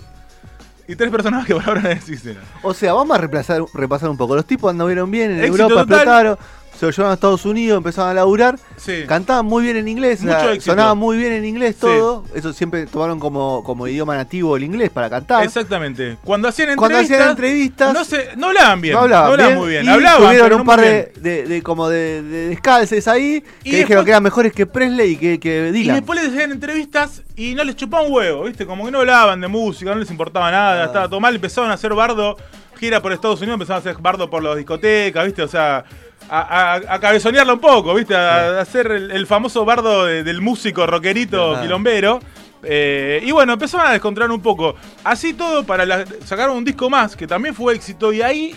Y 0.86 0.96
tres 0.96 1.10
personas 1.10 1.40
más 1.40 1.46
que 1.46 1.54
por 1.54 1.62
ahora 1.64 1.80
no 1.80 1.88
voy 1.88 1.92
a 1.92 2.00
decir 2.00 2.20
quiénes 2.20 2.36
eran. 2.36 2.50
O 2.62 2.74
sea, 2.74 2.92
vamos 2.92 3.16
a 3.16 3.20
repasar 3.20 4.10
un 4.10 4.16
poco. 4.16 4.34
Los 4.34 4.44
tipos 4.44 4.70
anduvieron 4.70 5.10
bien 5.10 5.30
en 5.30 5.44
Éxito 5.44 5.62
Europa, 5.62 5.82
total. 5.82 5.96
explotaron, 5.96 6.38
se 6.80 6.86
lo 6.86 6.92
llevaron 6.92 7.10
a 7.10 7.14
Estados 7.14 7.44
Unidos, 7.44 7.76
empezaron 7.76 8.10
a 8.10 8.14
laburar. 8.14 8.58
Sí. 8.78 9.04
Cantaban 9.06 9.44
muy 9.44 9.62
bien 9.64 9.76
en 9.76 9.86
inglés, 9.86 10.22
éxito. 10.24 10.60
sonaban 10.72 10.96
muy 10.96 11.18
bien 11.18 11.32
en 11.34 11.44
inglés 11.44 11.74
Sí. 11.74 11.82
todo. 11.82 12.24
Eso 12.34 12.54
siempre 12.54 12.86
tomaron 12.86 13.20
como, 13.20 13.62
como 13.62 13.86
idioma 13.86 14.16
nativo 14.16 14.56
el 14.56 14.64
inglés 14.64 14.88
para 14.88 15.10
cantar. 15.10 15.44
Exactamente. 15.44 16.16
Cuando 16.24 16.48
hacían 16.48 16.74
Cuando 16.76 16.96
entrevistas, 16.98 17.18
hacían 17.20 17.30
entrevistas, 17.32 17.92
no, 17.92 18.04
se, 18.04 18.34
no 18.36 18.46
hablaban 18.46 18.80
bien. 18.80 18.94
no 18.94 19.00
hablaban, 19.00 19.36
bien, 19.36 19.56
muy 19.58 19.68
bien. 19.68 19.84
y 19.84 19.88
hablaban, 19.90 20.22
tuvieron 20.22 20.60
un 20.60 20.66
par 20.66 20.80
de, 20.80 21.12
de- 21.20 21.44
de- 21.46 21.62
como 21.62 21.88
de, 21.90 22.22
de 22.22 22.48
descalces 22.48 23.06
ahí 23.08 23.44
Y 23.62 23.70
que 23.70 23.76
dijeron 23.76 23.86
después- 23.88 24.04
que 24.06 24.10
eran 24.12 24.22
mejores 24.22 24.52
que 24.54 24.64
Presley 24.66 25.10
y 25.12 25.16
que, 25.16 25.38
que 25.38 25.68
Y 25.68 25.72
Dylan. 25.72 25.96
después 25.96 26.18
les 26.22 26.32
hacían 26.32 26.50
entrevistas 26.52 27.22
y 27.36 27.54
no 27.54 27.62
les 27.62 27.76
chupaban 27.76 28.06
un 28.06 28.14
huevo, 28.14 28.44
¿viste? 28.44 28.64
Como 28.64 28.86
que 28.86 28.90
no 28.90 29.00
hablaban 29.00 29.38
de 29.40 29.48
música, 29.48 29.92
no 29.92 30.00
les 30.00 30.10
importaba 30.10 30.50
nada, 30.50 30.86
estaba 30.86 31.08
todo 31.08 31.20
mal. 31.20 31.34
Empezaron 31.34 31.70
a 31.70 31.74
hacer 31.74 31.92
bardo, 31.92 32.38
gira 32.78 33.02
por 33.02 33.12
Estados 33.12 33.40
Unidos, 33.40 33.56
empezaron 33.56 33.76
a 33.86 33.90
hacer 33.90 34.00
bardo 34.00 34.30
por 34.30 34.42
las 34.42 34.56
discotecas, 34.56 35.26
¿viste? 35.26 35.42
O 35.42 35.48
sea, 35.48 35.84
a, 36.30 36.74
a, 36.74 36.94
a 36.94 37.00
cabezonearlo 37.00 37.54
un 37.54 37.60
poco, 37.60 37.92
¿viste? 37.94 38.14
A, 38.14 38.58
a 38.58 38.60
hacer 38.60 38.90
el, 38.90 39.10
el 39.10 39.26
famoso 39.26 39.64
bardo 39.64 40.04
de- 40.06 40.22
del 40.22 40.40
músico 40.40 40.86
rockerito 40.86 41.52
Ajá. 41.54 41.62
quilombero. 41.62 42.20
Eh, 42.62 43.20
y 43.24 43.30
bueno, 43.32 43.54
empezaron 43.54 43.86
a 43.86 43.92
descontrolar 43.92 44.30
un 44.30 44.40
poco. 44.42 44.74
Así 45.02 45.32
todo, 45.34 45.64
para 45.64 45.84
la- 45.86 46.04
sacaron 46.24 46.56
un 46.58 46.64
disco 46.64 46.88
más, 46.90 47.16
que 47.16 47.26
también 47.26 47.54
fue 47.54 47.74
éxito, 47.74 48.12
y 48.12 48.22
ahí 48.22 48.54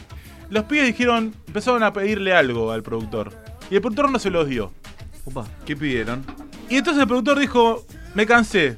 los 0.50 0.66
pibes 0.66 0.86
dijeron, 0.88 1.34
empezaron 1.48 1.82
a 1.84 1.92
pedirle 1.94 2.34
algo 2.36 2.72
al 2.72 2.84
productor. 2.84 3.32
Y 3.72 3.76
el 3.76 3.82
productor 3.82 4.12
no 4.12 4.20
se 4.20 4.30
los 4.30 4.48
dio. 4.48 4.72
Upa. 5.26 5.46
¿Qué 5.66 5.76
pidieron? 5.76 6.24
Y 6.70 6.76
entonces 6.78 7.02
el 7.02 7.08
productor 7.08 7.40
dijo, 7.40 7.86
me 8.14 8.26
cansé. 8.26 8.78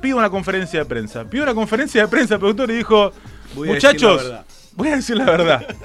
Pido 0.00 0.18
una 0.18 0.28
conferencia 0.30 0.80
de 0.80 0.84
prensa. 0.84 1.24
Pido 1.24 1.44
una 1.44 1.54
conferencia 1.54 2.02
de 2.02 2.08
prensa, 2.08 2.34
el 2.34 2.40
productor 2.40 2.70
y 2.70 2.74
dijo, 2.76 3.12
Voy 3.54 3.68
muchachos, 3.68 4.22
verdad". 4.22 4.44
voy 4.74 4.88
a 4.88 4.96
decir 4.96 5.16
la 5.16 5.24
verdad. 5.24 5.66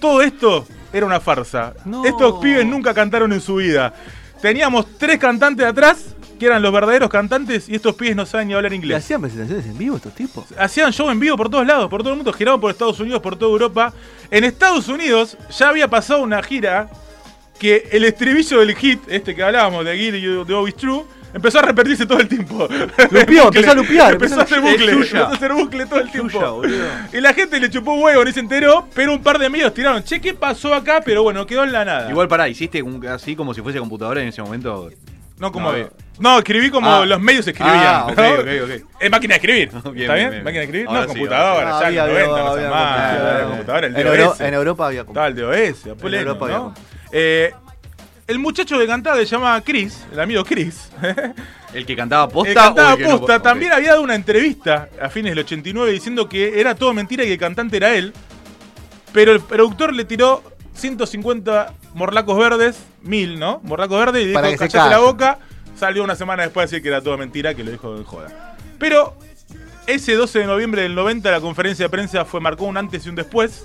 Todo 0.00 0.22
esto 0.22 0.66
era 0.92 1.06
una 1.06 1.20
farsa. 1.20 1.74
No. 1.84 2.04
Estos 2.04 2.40
pibes 2.40 2.66
nunca 2.66 2.94
cantaron 2.94 3.32
en 3.32 3.40
su 3.40 3.56
vida. 3.56 3.94
Teníamos 4.40 4.86
tres 4.98 5.18
cantantes 5.18 5.66
atrás, 5.66 6.16
que 6.38 6.46
eran 6.46 6.62
los 6.62 6.72
verdaderos 6.72 7.10
cantantes, 7.10 7.68
y 7.68 7.74
estos 7.74 7.94
pibes 7.94 8.16
no 8.16 8.24
saben 8.24 8.48
ni 8.48 8.54
hablar 8.54 8.72
¿Y 8.72 8.76
inglés. 8.76 8.96
hacían 8.98 9.20
presentaciones 9.20 9.66
en 9.66 9.76
vivo 9.76 9.96
estos 9.96 10.14
tipos? 10.14 10.46
Hacían 10.58 10.90
show 10.92 11.10
en 11.10 11.20
vivo 11.20 11.36
por 11.36 11.50
todos 11.50 11.66
lados, 11.66 11.90
por 11.90 12.00
todo 12.02 12.12
el 12.12 12.16
mundo, 12.16 12.32
giraban 12.32 12.58
por 12.58 12.70
Estados 12.70 12.98
Unidos, 12.98 13.20
por 13.20 13.36
toda 13.36 13.52
Europa. 13.52 13.92
En 14.30 14.44
Estados 14.44 14.88
Unidos 14.88 15.36
ya 15.56 15.68
había 15.68 15.88
pasado 15.88 16.22
una 16.22 16.42
gira 16.42 16.88
que 17.58 17.90
el 17.92 18.04
estribillo 18.04 18.60
del 18.60 18.74
hit, 18.74 19.00
este 19.08 19.34
que 19.34 19.42
hablábamos, 19.42 19.84
de 19.84 19.98
Get 19.98 20.14
You 20.14 20.46
The 20.46 20.54
Always 20.54 20.76
True, 20.76 21.04
empezó 21.34 21.58
a 21.58 21.62
repetirse 21.62 22.06
todo 22.06 22.18
el 22.20 22.28
tiempo. 22.28 22.68
Lupió, 23.10 23.44
empezó 23.44 23.70
a 23.70 23.74
lupear, 23.80 24.12
Empezó 24.14 24.40
a 24.40 24.42
hacer 24.44 24.60
bucle, 24.60 24.92
empezó 24.92 25.26
a 25.26 25.32
hacer 25.32 25.52
bucle 25.52 25.86
todo 25.86 26.00
el 26.00 26.10
tiempo. 26.10 26.62
Suya, 26.62 27.08
y 27.12 27.20
la 27.20 27.32
gente 27.34 27.58
le 27.60 27.70
chupó 27.70 27.94
huevo, 27.94 28.24
ni 28.24 28.32
se 28.32 28.40
enteró, 28.40 28.86
pero 28.94 29.12
un 29.12 29.22
par 29.22 29.38
de 29.38 29.48
medios 29.48 29.72
tiraron, 29.74 30.02
che, 30.02 30.20
¿qué 30.20 30.34
pasó 30.34 30.74
acá? 30.74 31.00
Pero 31.04 31.22
bueno, 31.22 31.46
quedó 31.46 31.64
en 31.64 31.72
la 31.72 31.84
nada. 31.84 32.10
Igual 32.10 32.28
pará, 32.28 32.48
hiciste 32.48 32.82
un- 32.82 33.06
así 33.06 33.34
como 33.36 33.54
si 33.54 33.60
fuese 33.62 33.78
computadora 33.78 34.20
en 34.22 34.28
ese 34.28 34.42
momento. 34.42 34.90
No 35.38 35.50
como... 35.52 35.72
No, 35.72 35.88
No, 36.18 36.38
escribí 36.38 36.68
como 36.68 36.92
Ah. 36.94 37.06
los 37.06 37.18
medios 37.18 37.46
escribían. 37.46 37.78
Ah, 37.78 38.06
ok, 38.10 38.18
¿no? 38.18 38.28
ok, 38.34 38.48
ok. 38.64 38.86
Es 39.00 39.10
máquina 39.10 39.34
de 39.34 39.36
escribir. 39.36 39.70
Bien, 39.84 40.00
¿Está 40.02 40.14
bien, 40.14 40.14
bien? 40.14 40.30
bien. 40.30 40.44
Máquina 40.44 40.58
de 40.60 40.64
escribir. 40.66 40.86
Ahora 40.86 41.00
no, 41.00 41.06
sí, 41.06 41.12
computadora. 41.14 41.80
ya 41.80 41.88
en 41.88 41.94
los 41.96 42.04
Había- 42.04 42.06
90, 42.26 42.28
no 42.44 42.50
había 42.50 42.68
más. 42.70 43.06
computadora. 43.10 43.44
Computadora, 43.48 43.86
el 43.86 43.96
En, 43.96 44.06
DOS. 44.26 44.40
en 44.42 44.54
Europa 44.54 44.86
había 44.86 45.00
Estaba 45.00 45.26
el 45.28 45.34
DOS, 45.34 45.86
En 45.86 46.14
Europa 46.14 46.44
había- 46.44 46.62
Eh, 47.12 47.54
el 48.30 48.38
muchacho 48.38 48.78
que 48.78 48.86
cantaba 48.86 49.16
se 49.16 49.26
llama 49.26 49.60
Chris, 49.62 50.06
el 50.12 50.20
amigo 50.20 50.44
Chris. 50.44 50.88
El 51.74 51.86
que 51.86 51.94
cantaba 51.94 52.28
posta 52.28 52.50
el 52.50 52.56
cantaba 52.56 52.88
o 52.88 52.92
el 52.94 52.98
que 52.98 53.04
no? 53.04 53.18
posta. 53.18 53.40
También 53.40 53.72
había 53.72 53.90
dado 53.90 54.02
una 54.02 54.16
entrevista 54.16 54.88
a 55.00 55.08
fines 55.08 55.30
del 55.30 55.38
89 55.44 55.92
diciendo 55.92 56.28
que 56.28 56.60
era 56.60 56.74
todo 56.74 56.92
mentira 56.92 57.22
y 57.22 57.28
que 57.28 57.34
el 57.34 57.38
cantante 57.38 57.76
era 57.76 57.94
él. 57.94 58.12
Pero 59.12 59.30
el 59.30 59.38
productor 59.40 59.94
le 59.94 60.04
tiró 60.04 60.42
150 60.74 61.72
morlacos 61.94 62.36
verdes, 62.36 62.76
mil, 63.02 63.38
¿no? 63.38 63.60
Morlacos 63.62 64.00
verdes 64.00 64.22
y 64.24 64.26
dijo, 64.26 64.34
Para 64.40 64.48
que 64.50 64.58
se 64.58 64.68
callate 64.68 64.90
la 64.90 64.96
calle". 64.96 65.06
boca. 65.06 65.38
Salió 65.78 66.02
una 66.02 66.16
semana 66.16 66.42
después 66.42 66.64
a 66.64 66.66
decir 66.66 66.82
que 66.82 66.88
era 66.88 67.00
todo 67.00 67.16
mentira, 67.16 67.54
que 67.54 67.62
lo 67.62 67.70
dijo 67.70 67.96
en 67.96 68.02
joda. 68.02 68.56
Pero 68.80 69.16
ese 69.86 70.14
12 70.14 70.40
de 70.40 70.46
noviembre 70.46 70.82
del 70.82 70.96
90 70.96 71.30
la 71.30 71.40
conferencia 71.40 71.84
de 71.84 71.90
prensa 71.90 72.24
fue 72.24 72.40
marcó 72.40 72.64
un 72.64 72.76
antes 72.76 73.06
y 73.06 73.10
un 73.10 73.14
después. 73.14 73.64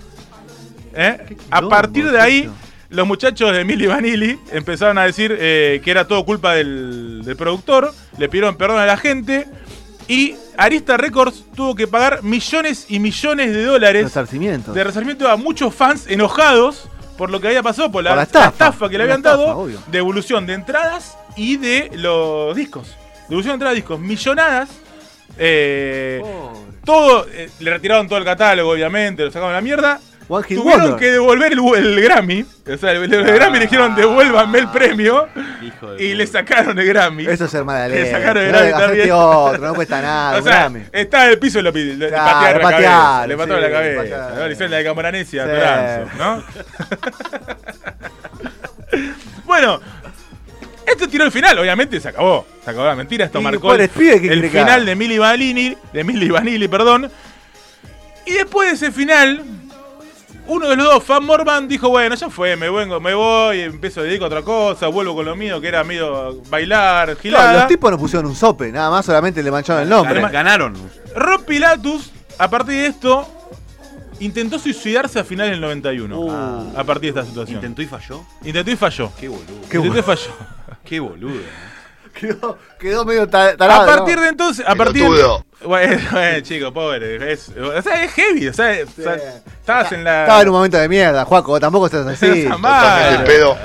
¿Eh? 0.94 1.38
A 1.50 1.62
partir 1.64 2.12
de 2.12 2.22
ahí. 2.22 2.52
Los 2.96 3.06
muchachos 3.08 3.52
de 3.52 3.64
Milli 3.66 3.86
Vanilli 3.88 4.40
empezaron 4.52 4.98
a 4.98 5.04
decir 5.06 5.36
eh, 5.40 5.82
que 5.84 5.92
era 5.92 6.08
todo 6.08 6.24
culpa 6.26 6.54
del, 6.56 7.22
del 7.24 7.36
productor, 7.36 7.94
le 8.18 8.30
pidieron 8.30 8.56
perdón 8.56 8.80
a 8.80 8.86
la 8.86 8.98
gente 8.98 9.46
y 10.08 10.36
Arista 10.58 10.98
Records 10.98 11.44
tuvo 11.56 11.76
que 11.76 11.88
pagar 11.88 12.24
millones 12.24 12.86
y 12.90 13.00
millones 13.00 13.54
de 13.54 13.64
dólares 13.66 14.04
Resarcimientos. 14.06 14.74
de 14.74 14.84
resarcimiento 14.84 15.28
a 15.30 15.36
muchos 15.36 15.74
fans 15.74 16.06
enojados 16.08 16.88
por 17.18 17.30
lo 17.30 17.40
que 17.40 17.48
había 17.48 17.64
pasado, 17.64 17.92
por 17.92 18.04
la, 18.04 18.10
Por 18.12 18.18
la 18.18 18.28
la 18.42 18.48
estafa. 18.50 18.90
que 18.90 18.98
le 18.98 19.04
habían 19.06 19.22
dado, 19.22 19.46
obvio. 19.58 19.80
devolución 19.88 20.46
de 20.46 20.54
entradas 20.54 21.18
y 21.38 21.56
de 21.58 21.90
los 21.96 22.54
discos. 22.56 22.96
Devolución 23.30 23.52
de 23.52 23.54
entradas 23.54 23.72
de 23.74 23.76
discos, 23.78 24.00
millonadas. 24.02 24.70
eh, 25.38 26.22
todo, 26.84 27.26
eh, 27.32 27.50
le 27.60 27.72
retiraron 27.72 28.08
todo 28.08 28.20
el 28.20 28.26
catálogo, 28.26 28.70
obviamente, 28.72 29.24
lo 29.24 29.32
sacaron 29.32 29.52
a 29.52 29.56
la 29.56 29.62
mierda. 29.62 30.00
One 30.28 30.44
Hit 30.48 30.58
Tuvieron 30.58 30.82
Wonder. 30.82 31.00
que 31.00 31.12
devolver 31.12 31.54
el, 31.54 31.60
el 31.76 32.02
Grammy. 32.02 32.46
O 32.68 32.78
sea, 32.78 32.92
el, 32.94 33.14
el 33.14 33.24
Grammy 33.24 33.60
le 33.60 33.66
dijeron 33.66 33.94
devuélvanme 33.96 34.60
el 34.60 34.70
premio. 34.70 35.28
Hijo 35.62 35.92
de 35.94 36.04
Y 36.04 36.14
le 36.16 36.26
sacaron 36.26 36.78
el 36.80 36.88
Grammy. 36.88 37.26
Eso 37.28 37.46
es 37.46 37.52
ser 37.52 37.64
mala 37.64 37.88
Le 37.88 38.10
sacaron 38.12 38.44
el 38.44 38.50
Grammy 38.52 38.72
también. 38.72 39.12
otro, 39.12 39.68
no 39.68 39.76
cuesta 39.76 40.02
nada. 40.02 40.38
o 40.40 40.42
sea, 40.42 40.52
Grammy. 40.62 40.82
estaba 40.92 41.26
en 41.26 41.32
el 41.32 41.40
piso 41.40 41.60
y 41.60 41.62
lo 41.62 41.72
le, 41.72 42.08
Claro, 42.10 42.60
patearon 42.62 42.62
la 42.64 42.70
cabeza. 42.72 43.28
Le 43.28 43.38
patearon 43.38 43.64
sí, 43.64 43.70
la 43.70 43.78
cabeza. 43.78 44.02
patearon. 44.02 44.36
¿no? 44.40 44.46
Le 44.48 44.52
hicieron 44.54 44.72
la 44.72 44.78
de 44.78 44.84
Camoranesi 44.84 45.40
a 45.40 45.44
Sí. 45.46 45.50
Toranzo, 45.52 46.18
¿no? 46.18 46.44
bueno, 49.46 49.80
esto 50.88 51.08
tiró 51.08 51.26
el 51.26 51.32
final, 51.32 51.58
obviamente 51.60 52.00
se 52.00 52.10
acabó. 52.10 52.46
Se 52.64 52.72
acabó 52.72 52.86
la 52.88 52.96
mentira, 52.96 53.26
esto 53.26 53.42
marcó 53.42 53.74
el, 53.76 53.82
el 53.82 54.50
final 54.50 54.86
de 54.86 54.96
Milli 54.96 55.18
Vanilli, 55.18 55.78
de 55.94 56.04
Milli 56.04 56.30
Vanilli, 56.30 56.68
perdón. 56.68 57.12
Y 58.26 58.34
después 58.34 58.70
de 58.70 58.76
ese 58.76 58.92
final, 58.92 59.44
uno 60.48 60.68
de 60.70 60.76
los 60.76 60.86
dos, 60.86 61.04
Fan 61.04 61.24
Morvan, 61.26 61.68
dijo, 61.68 61.90
bueno, 61.90 62.16
ya 62.16 62.30
fue, 62.30 62.56
me 62.56 62.70
vengo, 62.70 63.00
me 63.00 63.14
voy, 63.14 63.62
empiezo 63.62 64.02
a 64.02 64.04
dedicar 64.04 64.26
a 64.26 64.28
otra 64.28 64.42
cosa, 64.44 64.88
vuelvo 64.88 65.16
con 65.16 65.26
lo 65.26 65.36
mío, 65.36 65.60
que 65.62 65.68
era 65.68 65.84
medio 65.84 66.42
bailar, 66.50 67.06
Claro, 67.08 67.20
gilada. 67.22 67.54
los 67.54 67.68
tipos 67.68 67.90
no 67.92 67.98
pusieron 67.98 68.26
un 68.28 68.36
sope, 68.36 68.72
nada 68.72 68.90
más 68.90 69.06
solamente 69.06 69.42
le 69.42 69.52
mancharon 69.52 69.84
el 69.84 69.90
nombre. 69.90 70.12
Además- 70.14 70.32
Ganaron. 70.32 70.74
Rob 71.16 71.46
Pilatus, 71.46 72.12
a 72.38 72.50
partir 72.50 72.74
de 72.76 72.88
esto, 72.88 73.28
intentó 74.20 74.60
suicidarse 74.60 75.20
a 75.20 75.24
finales 75.24 75.52
del 75.54 75.62
91. 75.62 76.20
Uh. 76.20 76.74
a 76.78 76.84
partir 76.84 77.14
de 77.14 77.20
esta 77.20 77.30
situación. 77.30 77.56
Intentó 77.58 77.82
y 77.82 77.86
falló. 77.88 78.24
Intentó 78.44 78.72
y 78.72 78.76
falló. 78.76 79.12
Qué 79.20 79.28
boludo. 79.28 79.62
Qué 79.70 79.78
Intentó 79.78 80.00
y 80.00 80.02
falló. 80.04 80.32
Qué 80.86 81.00
boludo. 81.00 81.42
quedó, 82.14 82.58
quedó 82.80 83.04
medio 83.06 83.28
ta- 83.28 83.58
tarado. 83.58 83.82
A 83.92 83.96
partir 83.98 84.16
¿no? 84.16 84.22
de 84.22 84.28
entonces, 84.30 84.66
a 84.68 84.76
partir 84.76 85.04
Bueno, 85.66 85.98
bueno, 86.12 86.40
chico, 86.42 86.72
pobre. 86.72 87.32
Es, 87.34 87.50
o 87.50 87.82
sea, 87.82 88.04
es 88.04 88.12
heavy. 88.14 88.48
O 88.48 88.54
sea, 88.54 88.72
es- 88.80 88.88
o 89.00 89.02
sea, 89.02 89.18
estabas 89.66 89.92
en 89.92 90.04
la. 90.04 90.22
Estaba 90.22 90.42
en 90.42 90.48
un 90.50 90.54
momento 90.56 90.78
de 90.78 90.88
mierda, 90.88 91.26
Juaco, 91.26 91.60
tampoco 91.60 91.88
estás 91.88 92.06
así. 92.08 92.48
Mal. 92.60 93.24
pedo. 93.24 93.58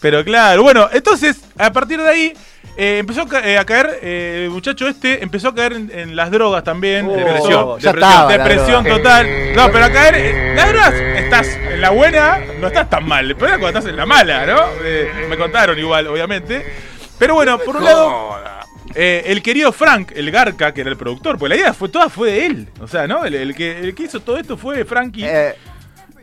Pero 0.00 0.24
claro, 0.24 0.62
bueno, 0.62 0.88
entonces, 0.92 1.36
a 1.58 1.72
partir 1.72 2.00
de 2.02 2.08
ahí, 2.08 2.32
eh, 2.76 2.98
empezó 2.98 3.22
a, 3.22 3.28
ca- 3.28 3.46
eh, 3.48 3.56
a 3.56 3.64
caer, 3.64 4.00
eh, 4.02 4.42
el 4.44 4.50
muchacho 4.50 4.86
este 4.88 5.22
empezó 5.22 5.48
a 5.48 5.54
caer 5.54 5.72
en, 5.74 5.90
en 5.94 6.16
las 6.16 6.30
drogas 6.30 6.62
también. 6.64 7.06
Oh, 7.08 7.16
depresión. 7.16 7.78
ya 7.78 7.92
depresión, 7.92 7.94
estaba 8.02 8.32
depresión 8.32 8.84
total. 8.84 9.26
No, 9.54 9.70
pero 9.72 9.84
a 9.84 9.90
caer, 9.90 10.14
eh, 10.16 10.54
las 10.56 10.68
drogas, 10.68 10.92
estás 10.94 11.46
en 11.48 11.80
la 11.80 11.90
buena, 11.90 12.38
no 12.60 12.66
estás 12.66 12.90
tan 12.90 13.06
mal. 13.06 13.24
El 13.26 13.36
problema 13.36 13.56
es 13.56 13.60
cuando 13.62 13.78
estás 13.78 13.90
en 13.90 13.96
la 13.96 14.04
mala, 14.06 14.44
¿no? 14.46 14.60
Eh, 14.84 15.26
me 15.30 15.36
contaron 15.38 15.78
igual, 15.78 16.06
obviamente. 16.08 16.66
Pero 17.18 17.34
bueno, 17.34 17.58
por 17.58 17.76
un 17.76 17.84
lado, 17.84 18.36
eh, 18.96 19.22
el 19.26 19.42
querido 19.42 19.70
Frank, 19.72 20.12
el 20.16 20.30
Garca, 20.30 20.72
que 20.72 20.80
era 20.80 20.90
el 20.90 20.96
productor, 20.96 21.38
pues 21.38 21.50
la 21.50 21.56
idea 21.56 21.74
fue 21.74 21.88
toda 21.88 22.08
fue 22.08 22.30
de 22.32 22.46
él. 22.46 22.68
O 22.80 22.88
sea, 22.88 23.06
¿no? 23.06 23.24
El, 23.24 23.34
el 23.34 23.54
que, 23.54 23.78
el 23.80 23.94
que 23.94 24.04
hizo 24.04 24.20
todo 24.20 24.38
esto 24.38 24.56
fue 24.56 24.84
Frankie. 24.84 25.24
Eh, 25.24 25.54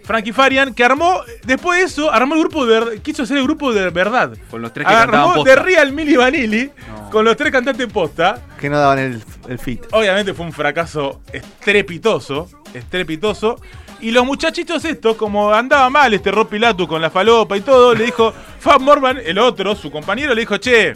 Frankie 0.03 0.34
Farian, 0.34 0.74
que 0.74 0.84
armó, 0.84 1.22
después 1.46 1.80
de 1.80 1.86
eso, 1.86 2.12
armó 2.12 2.36
el 2.36 2.42
grupo 2.42 2.65
de 2.65 2.74
verdad, 2.80 2.92
quiso 3.01 3.24
hacer 3.24 3.38
el 3.38 3.44
grupo 3.44 3.72
de 3.72 3.89
verdad. 3.89 4.34
Con 4.51 4.62
los 4.62 4.74
tres 4.74 4.86
que 4.86 4.94
Armó 4.94 5.36
posta. 5.36 5.50
de 5.50 5.56
Real 5.56 5.94
Milli 5.94 6.18
Vanilli 6.18 6.72
No. 6.89 7.10
con 7.10 7.24
los 7.24 7.38
tres 7.38 7.53
cantantes 7.53 7.88
posta. 7.88 8.42
que 8.60 8.70
no 8.70 8.77
daban 8.80 9.00
el, 9.00 9.24
el 9.48 9.60
fit. 9.60 9.82
Obviamente 9.92 10.34
fue 10.34 10.46
un 10.46 10.51
fracaso 10.51 11.22
estrepitoso, 11.32 12.50
estrepitoso. 12.74 13.60
Y 14.01 14.12
los 14.12 14.25
muchachitos 14.25 14.84
estos, 14.84 15.15
como 15.15 15.53
andaba 15.53 15.89
mal 15.89 16.13
este 16.13 16.30
Rob 16.32 16.50
Pilatus 16.50 16.88
con 16.88 17.01
la 17.01 17.10
falopa 17.10 17.56
y 17.56 17.62
todo, 17.62 17.96
le 17.96 18.03
dijo, 18.03 18.34
Fab 18.60 18.82
Morvan, 18.82 19.18
el 19.25 19.39
otro, 19.39 19.74
su 19.75 19.89
compañero, 19.89 20.34
le 20.36 20.42
dijo, 20.42 20.58
che, 20.58 20.94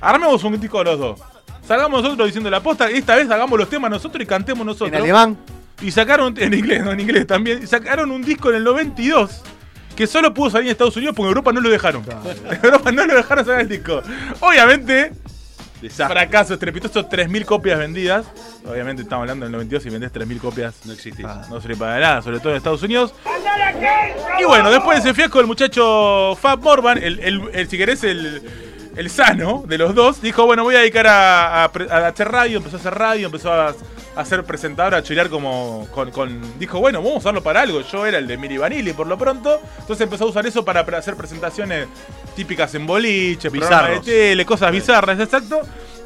armemos 0.00 0.42
un 0.44 0.60
disco 0.60 0.82
los 0.84 0.98
dos. 0.98 1.20
Salgamos 1.66 2.02
nosotros 2.02 2.26
diciendo 2.28 2.50
la 2.50 2.60
posta, 2.60 2.90
y 2.90 2.96
esta 2.96 3.14
vez 3.16 3.30
hagamos 3.30 3.58
los 3.58 3.68
temas 3.68 3.90
nosotros 3.90 4.22
y 4.22 4.26
cantemos 4.26 4.66
nosotros. 4.66 4.88
En 4.90 4.96
alemán, 4.96 5.36
Y 5.80 5.90
sacaron, 5.90 6.34
en 6.38 6.52
inglés, 6.54 6.82
no 6.84 6.92
en 6.92 7.00
inglés 7.00 7.26
también, 7.26 7.62
y 7.62 7.66
sacaron 7.66 8.10
un 8.10 8.22
disco 8.22 8.50
en 8.50 8.56
el 8.56 8.64
92 8.64 9.42
que 9.96 10.06
solo 10.06 10.32
pudo 10.34 10.50
salir 10.50 10.66
en 10.68 10.72
Estados 10.72 10.96
Unidos 10.96 11.14
porque 11.14 11.26
en 11.26 11.30
Europa 11.30 11.52
no 11.52 11.60
lo 11.60 11.68
dejaron. 11.70 12.02
En 12.50 12.64
Europa 12.64 12.90
no 12.92 13.04
lo 13.06 13.14
dejaron 13.16 13.44
sacar 13.44 13.60
el 13.60 13.68
disco. 13.68 14.02
Obviamente, 14.40 15.12
Desastre. 15.82 16.14
fracaso 16.20 16.54
estrepitoso, 16.54 17.08
3.000 17.08 17.44
copias 17.44 17.78
vendidas. 17.78 18.26
Obviamente 18.66 19.02
estamos 19.02 19.22
hablando 19.22 19.44
del 19.46 19.52
92 19.52 19.86
y 19.86 19.90
vendés 19.90 20.12
3.000 20.12 20.38
copias. 20.40 20.74
No 20.86 20.92
existe. 20.92 21.22
Ah. 21.26 21.42
No 21.50 21.60
sirve 21.60 21.76
para 21.76 21.98
nada, 22.00 22.22
sobre 22.22 22.38
todo 22.40 22.50
en 22.50 22.56
Estados 22.56 22.82
Unidos. 22.82 23.14
Y 24.40 24.44
bueno, 24.44 24.70
después 24.70 25.02
de 25.02 25.10
ese 25.10 25.14
fiasco, 25.14 25.40
el 25.40 25.46
muchacho 25.46 26.36
Fab 26.40 26.60
Morvan, 26.62 26.98
el, 26.98 27.18
el- 27.20 27.42
el- 27.52 27.68
si 27.68 27.76
querés, 27.78 28.02
el, 28.04 28.42
el 28.96 29.10
sano 29.10 29.62
de 29.66 29.78
los 29.78 29.94
dos, 29.94 30.20
dijo, 30.20 30.46
bueno, 30.46 30.62
voy 30.64 30.74
a 30.74 30.80
dedicar 30.80 31.06
a, 31.06 31.64
a 31.64 31.72
pre- 31.72 31.90
a 31.90 32.08
hacer 32.08 32.28
radio, 32.30 32.58
empezó 32.58 32.76
a 32.76 32.80
hacer 32.80 32.94
radio, 32.94 33.26
empezó 33.26 33.52
a, 33.52 33.74
a 34.16 34.24
ser 34.24 34.44
presentador, 34.44 34.94
a 34.94 35.02
chorear 35.02 35.28
como 35.30 35.86
con, 35.92 36.10
con- 36.10 36.58
Dijo, 36.58 36.80
bueno, 36.80 36.98
vamos 37.00 37.14
a 37.14 37.18
usarlo 37.18 37.42
para 37.42 37.62
algo. 37.62 37.80
Yo 37.82 38.04
era 38.06 38.18
el 38.18 38.26
de 38.26 38.36
Miri 38.36 38.58
Vanilli 38.58 38.92
por 38.92 39.06
lo 39.06 39.16
pronto. 39.16 39.60
Entonces 39.78 40.02
empezó 40.04 40.24
a 40.24 40.28
usar 40.28 40.46
eso 40.46 40.64
para 40.64 40.80
hacer 40.80 41.14
presentaciones 41.16 41.86
típicas 42.36 42.74
en 42.74 42.86
boliche, 42.86 43.48
de 43.48 44.00
tele, 44.04 44.44
cosas 44.46 44.72
bizarras, 44.72 45.18
exacto. 45.20 45.60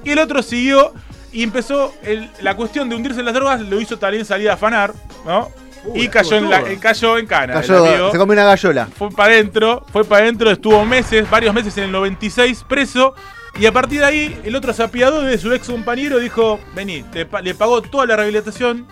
Y 0.05 0.11
el 0.11 0.19
otro 0.19 0.43
siguió 0.43 0.93
y 1.33 1.43
empezó 1.43 1.93
el- 2.03 2.31
la 2.43 2.55
cuestión 2.55 2.89
de 2.89 2.97
hundirse 2.97 3.21
en 3.21 3.27
las 3.27 3.35
drogas, 3.35 3.61
lo 3.61 3.81
hizo 3.81 3.99
también 3.99 4.25
salir 4.25 4.51
a 4.51 4.55
afanar, 4.55 4.93
¿no? 5.27 5.51
Y 5.95 6.09
cayó 6.09 6.37
en, 6.37 6.51
la, 6.51 6.63
cayó 6.81 7.19
en 7.19 7.27
cana. 7.27 7.61
el 7.61 7.71
amigo. 7.71 7.85
cayó, 7.85 8.13
se 8.13 8.19
comió 8.19 8.33
una 8.33 8.45
gallola. 8.45 8.89
Fue 8.97 9.11
para 9.11 9.35
adentro, 9.35 9.85
fue 9.93 10.05
para 10.05 10.23
adentro, 10.25 10.51
estuvo 10.51 10.85
meses, 10.85 11.29
varios 11.29 11.55
meses 11.55 11.77
en 11.79 11.85
el 11.85 11.93
96 11.93 12.65
preso. 12.69 13.15
Y 13.59 13.67
a 13.67 13.73
partir 13.73 14.01
de 14.01 14.07
ahí, 14.07 14.41
el 14.45 14.57
otro 14.57 14.73
sapiado 14.73 15.23
de 15.23 15.39
su 15.39 15.53
ex 15.53 15.69
compañero 15.69 16.19
dijo: 16.19 16.59
Vení, 16.75 17.03
te 17.05 17.27
le 17.43 17.55
pagó 17.55 17.83
toda 17.83 18.07
la 18.07 18.17
rehabilitación. 18.17 18.87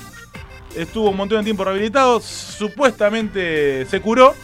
Estuvo 0.76 1.11
un 1.11 1.16
montón 1.16 1.38
de 1.38 1.44
tiempo 1.44 1.64
rehabilitado. 1.64 2.20
Supuestamente 2.20 3.87
se 3.87 4.00
curó. 4.00 4.34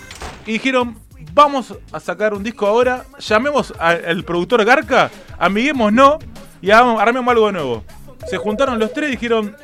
Y 0.46 0.52
dijeron: 0.54 0.98
Vamos 1.34 1.74
a 1.92 2.00
sacar 2.00 2.34
un 2.34 2.42
disco 2.42 2.66
ahora. 2.66 3.04
Llamemos 3.18 3.72
al 3.78 4.24
productor 4.24 4.64
Garca, 4.64 5.10
amiguémonos 5.38 6.16
y 6.60 6.70
hagamos- 6.70 7.00
armemos 7.00 7.30
algo 7.30 7.52
nuevo. 7.52 7.84
Se 8.28 8.36
juntaron 8.38 8.78
los 8.78 8.92
tres 8.92 9.08
y 9.08 9.12
dijeron: 9.12 9.56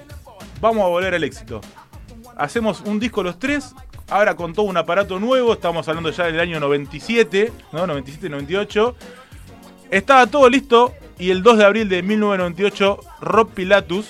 Vamos 0.61 0.85
a 0.85 0.89
volver 0.89 1.15
al 1.15 1.25
éxito 1.25 1.61
hacemos 2.37 2.83
un 2.87 2.99
disco 3.01 3.23
los 3.23 3.39
tres, 3.39 3.75
ahora 4.09 4.35
con 4.37 4.53
todo 4.53 4.67
un 4.67 4.77
aparato 4.77 5.19
nuevo, 5.19 5.53
estamos 5.53 5.87
hablando 5.89 6.11
ya 6.11 6.25
del 6.25 6.41
año 6.41 6.61
97, 6.61 7.53
¿no? 7.73 7.87
97, 7.87 8.29
98. 8.29 8.95
Estaba 9.91 10.27
todo 10.27 10.49
listo 10.49 10.93
y 11.19 11.31
el 11.31 11.43
2 11.43 11.59
de 11.59 11.65
abril 11.65 11.89
de 11.89 12.03
1998, 12.03 13.01
Rob 13.21 13.51
Pilatus, 13.51 14.07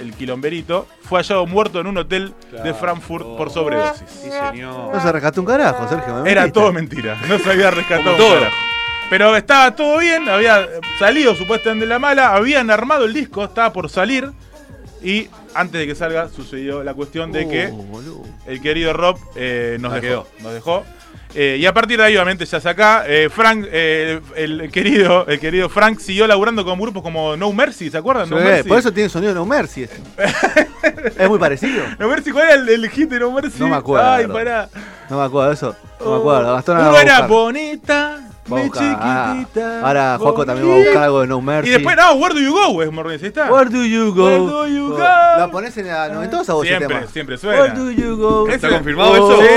el 0.00 0.14
quilomberito, 0.14 0.86
fue 1.02 1.20
hallado 1.20 1.46
muerto 1.46 1.80
en 1.80 1.86
un 1.86 1.98
hotel 1.98 2.34
de 2.64 2.72
Frankfurt 2.72 3.36
por 3.36 3.50
sobredosis. 3.50 4.08
Sí, 4.08 4.30
señor. 4.30 4.94
No 4.94 5.00
se 5.00 5.12
rescató 5.12 5.40
un 5.42 5.46
carajo, 5.46 5.86
Sergio. 5.88 6.22
me 6.22 6.30
Era 6.30 6.50
todo 6.50 6.72
mentira, 6.72 7.20
no 7.28 7.38
se 7.38 7.50
había 7.50 7.70
rescatado 7.70 8.12
un 8.12 8.16
todo. 8.16 8.34
carajo. 8.34 8.56
Pero 9.10 9.36
estaba 9.36 9.74
todo 9.74 9.98
bien, 9.98 10.28
había 10.28 10.66
salido 10.98 11.34
supuestamente 11.34 11.84
de 11.84 11.90
la 11.90 11.98
mala, 11.98 12.32
habían 12.32 12.70
armado 12.70 13.04
el 13.04 13.12
disco, 13.12 13.44
estaba 13.44 13.72
por 13.72 13.90
salir. 13.90 14.30
Y 15.02 15.28
antes 15.54 15.80
de 15.80 15.86
que 15.86 15.94
salga, 15.94 16.28
sucedió 16.28 16.82
la 16.82 16.94
cuestión 16.94 17.32
de 17.32 17.48
que 17.48 17.66
Oh, 17.72 17.76
boludo. 17.76 18.22
el 18.46 18.60
querido 18.60 18.92
Rob 18.92 19.18
eh, 19.36 19.76
nos, 19.80 19.92
dejó, 19.92 20.02
quedó. 20.02 20.26
nos 20.40 20.52
dejó. 20.54 20.84
Eh, 21.34 21.58
y 21.60 21.66
a 21.66 21.72
partir 21.72 21.96
de 21.98 22.04
ahí, 22.06 22.16
obviamente, 22.16 22.44
se 22.44 22.56
hace 22.56 22.68
acá. 22.68 23.04
Eh, 23.06 23.28
Frank, 23.30 23.64
eh, 23.70 24.20
el, 24.34 24.68
querido, 24.72 25.26
el 25.28 25.38
querido 25.38 25.68
Frank 25.68 26.00
siguió 26.00 26.26
laburando 26.26 26.64
con 26.64 26.78
grupos 26.80 27.02
como 27.04 27.36
No 27.36 27.52
Mercy, 27.52 27.88
¿se 27.88 27.98
acuerdan? 27.98 28.28
No 28.28 28.36
Mercy. 28.36 28.68
por 28.68 28.78
eso 28.78 28.92
tiene 28.92 29.08
sonido 29.08 29.32
No 29.34 29.44
Mercy. 29.46 29.84
ese. 29.84 29.94
es 31.22 31.28
muy 31.28 31.38
parecido. 31.38 31.84
No 32.00 32.08
Mercy, 32.08 32.32
¿cuál 32.32 32.44
era 32.46 32.54
el, 32.54 32.68
el 32.68 32.90
hit 32.90 33.08
de 33.08 33.20
No 33.20 33.30
Mercy? 33.30 33.60
No 33.60 33.68
me 33.68 33.76
acuerdo. 33.76 34.10
Ay, 34.10 34.26
pará. 34.26 34.68
No 35.08 35.18
me 35.18 35.24
acuerdo 35.24 35.52
eso. 35.52 35.76
No 36.00 36.10
me 36.14 36.16
acuerdo. 36.18 36.52
Gastón 36.54 36.76
a 36.78 37.00
era 37.00 37.26
bonita, 37.28 38.29
Va 38.50 38.56
a 38.56 38.60
mi 38.62 38.68
buscar. 38.68 38.98
Ah, 39.00 39.32
chiquitita. 39.36 39.80
ahora 39.86 40.16
Juaco 40.18 40.46
también 40.46 40.68
va 40.68 40.74
a 40.74 40.78
buscar 40.78 41.02
algo 41.04 41.20
de 41.20 41.26
No 41.26 41.40
Mercy. 41.40 41.68
Y 41.68 41.72
después, 41.72 41.96
no, 41.96 42.12
Where 42.14 42.34
Do 42.34 42.40
You 42.40 42.52
Go, 42.52 42.82
es 42.82 42.92
Morris, 42.92 43.22
ahí 43.22 43.28
está. 43.28 43.52
Where 43.52 43.70
do 43.70 43.84
you 43.84 44.14
go? 44.14 44.24
Where 44.26 44.38
do 44.38 44.66
you 44.66 44.86
Oh, 44.86 44.96
go? 44.96 44.98
¿La 44.98 45.48
pones 45.52 45.76
en 45.76 45.86
la 45.88 46.08
noventosa 46.08 46.52
ese 46.54 46.68
Siempre, 46.68 46.88
tema? 46.96 47.06
siempre 47.12 47.36
Where 47.36 47.58
suena. 47.58 47.74
do 47.74 47.90
you 47.90 48.16
go? 48.16 48.48
¿Está 48.48 48.68
confirmado 48.70 49.12
Oh, 49.12 49.16
eso? 49.16 49.42
Sí, 49.42 49.48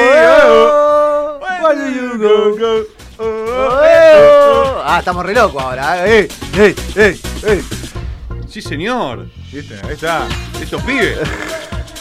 oh, 0.47 1.39
Where 1.63 1.79
do 1.79 1.89
you 1.89 2.17
go? 2.17 2.55
Oh, 2.59 2.83
Oh, 3.19 3.25
oh, 3.25 3.81
eh, 3.85 4.13
oh. 4.15 4.63
oh. 4.77 4.83
Ah, 4.85 4.97
estamos 4.99 5.23
re 5.25 5.33
locos 5.35 5.61
ahora. 5.61 6.07
Eh, 6.07 6.27
eh, 6.57 6.75
eh, 6.95 7.19
eh. 7.45 7.63
Sí, 8.49 8.59
señor. 8.61 9.27
Ahí 9.51 9.59
está. 9.93 10.27
Estos 10.59 10.81
pibes. 10.81 11.17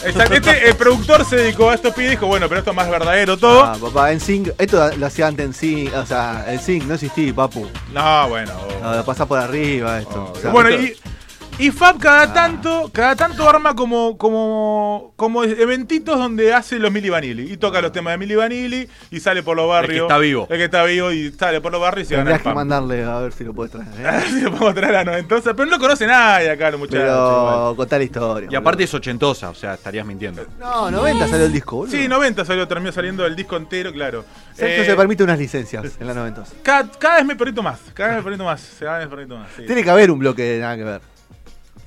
Este 0.05 0.69
el 0.69 0.75
productor 0.75 1.25
se 1.25 1.35
dedicó 1.37 1.69
a 1.69 1.75
estos 1.75 1.93
pibes 1.93 2.07
y 2.07 2.11
dijo, 2.11 2.27
bueno, 2.27 2.47
pero 2.47 2.59
esto 2.59 2.71
es 2.71 2.75
más 2.75 2.89
verdadero 2.89 3.37
todo. 3.37 3.63
Ah, 3.63 3.77
papá, 3.79 4.11
en 4.11 4.19
Sync. 4.19 4.49
Esto 4.57 4.89
lo 4.97 5.05
hacía 5.05 5.27
antes 5.27 5.45
en 5.45 5.53
Sync. 5.53 5.93
O 5.95 6.05
sea, 6.05 6.45
en 6.47 6.59
Sync 6.59 6.83
no 6.85 6.95
existía, 6.95 7.33
papu. 7.33 7.67
No, 7.93 8.29
bueno. 8.29 8.51
No, 8.81 8.95
lo 8.95 9.05
pasa 9.05 9.25
por 9.25 9.39
arriba 9.39 9.99
esto. 9.99 10.31
O 10.33 10.39
sea, 10.39 10.51
bueno, 10.51 10.69
esto- 10.69 10.83
y, 10.83 11.12
y 11.59 11.71
Fab 11.71 11.99
cada 11.99 12.23
Ah. 12.23 12.33
tanto, 12.33 12.89
cada 12.93 13.15
tanto 13.15 13.47
arma 13.47 13.75
como, 13.75 14.17
como, 14.17 15.13
como 15.15 15.43
eventitos 15.43 16.17
donde 16.17 16.53
hace 16.53 16.79
los 16.79 16.91
Milli 16.91 17.09
Vanilli. 17.09 17.51
Y 17.53 17.57
toca 17.57 17.81
los 17.81 17.91
temas 17.91 18.13
de 18.13 18.17
Milli 18.17 18.35
Vanilli 18.35 18.87
y 19.11 19.19
sale 19.19 19.43
por 19.43 19.55
los 19.55 19.67
barrios. 19.67 20.03
está 20.03 20.17
vivo. 20.17 20.47
El 20.49 20.57
que 20.57 20.63
está 20.65 20.83
vivo 20.83 21.11
y 21.11 21.31
sale 21.31 21.61
por 21.61 21.71
los 21.71 21.79
barrios 21.81 22.07
y 22.07 22.09
se 22.09 22.15
gana 22.15 22.31
Tendrías 22.31 22.45
el 22.45 22.51
que 22.51 22.55
mandarle 22.55 23.03
a 23.03 23.19
ver 23.19 23.31
si 23.33 23.43
lo 23.43 23.53
puedes 23.53 23.71
traer. 23.71 23.87
¿eh? 23.99 24.23
Si 24.33 24.41
lo 24.41 24.51
podemos 24.51 24.73
traer 24.73 24.95
a 24.95 25.03
la 25.03 25.11
noventosa, 25.11 25.53
pero 25.53 25.65
no 25.65 25.71
lo 25.73 25.79
conoce 25.79 26.07
nadie 26.07 26.49
acá 26.49 26.71
los 26.71 26.79
muchachos. 26.79 27.01
Pero 27.03 27.73
contá 27.77 27.97
la 27.97 28.03
historia. 28.03 28.49
Y 28.51 28.55
aparte 28.55 28.83
es 28.83 28.93
ochentosa, 28.93 29.49
o 29.49 29.55
sea, 29.55 29.75
estarías 29.75 30.05
mintiendo. 30.05 30.45
No, 30.59 30.89
90 30.91 31.27
salió 31.27 31.45
el 31.45 31.51
disco, 31.53 31.75
boludo. 31.77 31.91
Sí, 31.91 32.07
90 32.07 32.45
salió, 32.45 32.67
terminó 32.67 32.91
saliendo 32.91 33.25
el 33.25 33.35
disco 33.35 33.55
entero, 33.57 33.91
claro. 33.93 34.25
Sergio 34.53 34.83
Eh, 34.83 34.85
se 34.85 34.95
permite 34.95 35.23
unas 35.23 35.37
licencias 35.39 35.85
en 35.99 36.07
la 36.07 36.13
90. 36.13 36.43
cada, 36.63 36.89
cada 36.91 37.15
vez 37.17 37.25
me 37.25 37.35
permito 37.35 37.61
más, 37.63 37.79
cada 37.93 38.09
vez 38.09 38.17
me 38.17 38.23
permito 38.23 38.43
más, 38.43 38.69
cada 38.79 38.97
vez 38.99 39.07
me 39.07 39.15
permito 39.15 39.37
más. 39.37 39.47
sí. 39.55 39.63
Tiene 39.65 39.83
que 39.83 39.89
haber 39.89 40.11
un 40.11 40.19
bloque 40.19 40.41
de 40.43 40.59
nada 40.59 40.75
que 40.77 40.83
ver. 40.83 41.01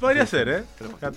Podría 0.01 0.27
ser, 0.27 0.49
¿eh? 0.49 0.63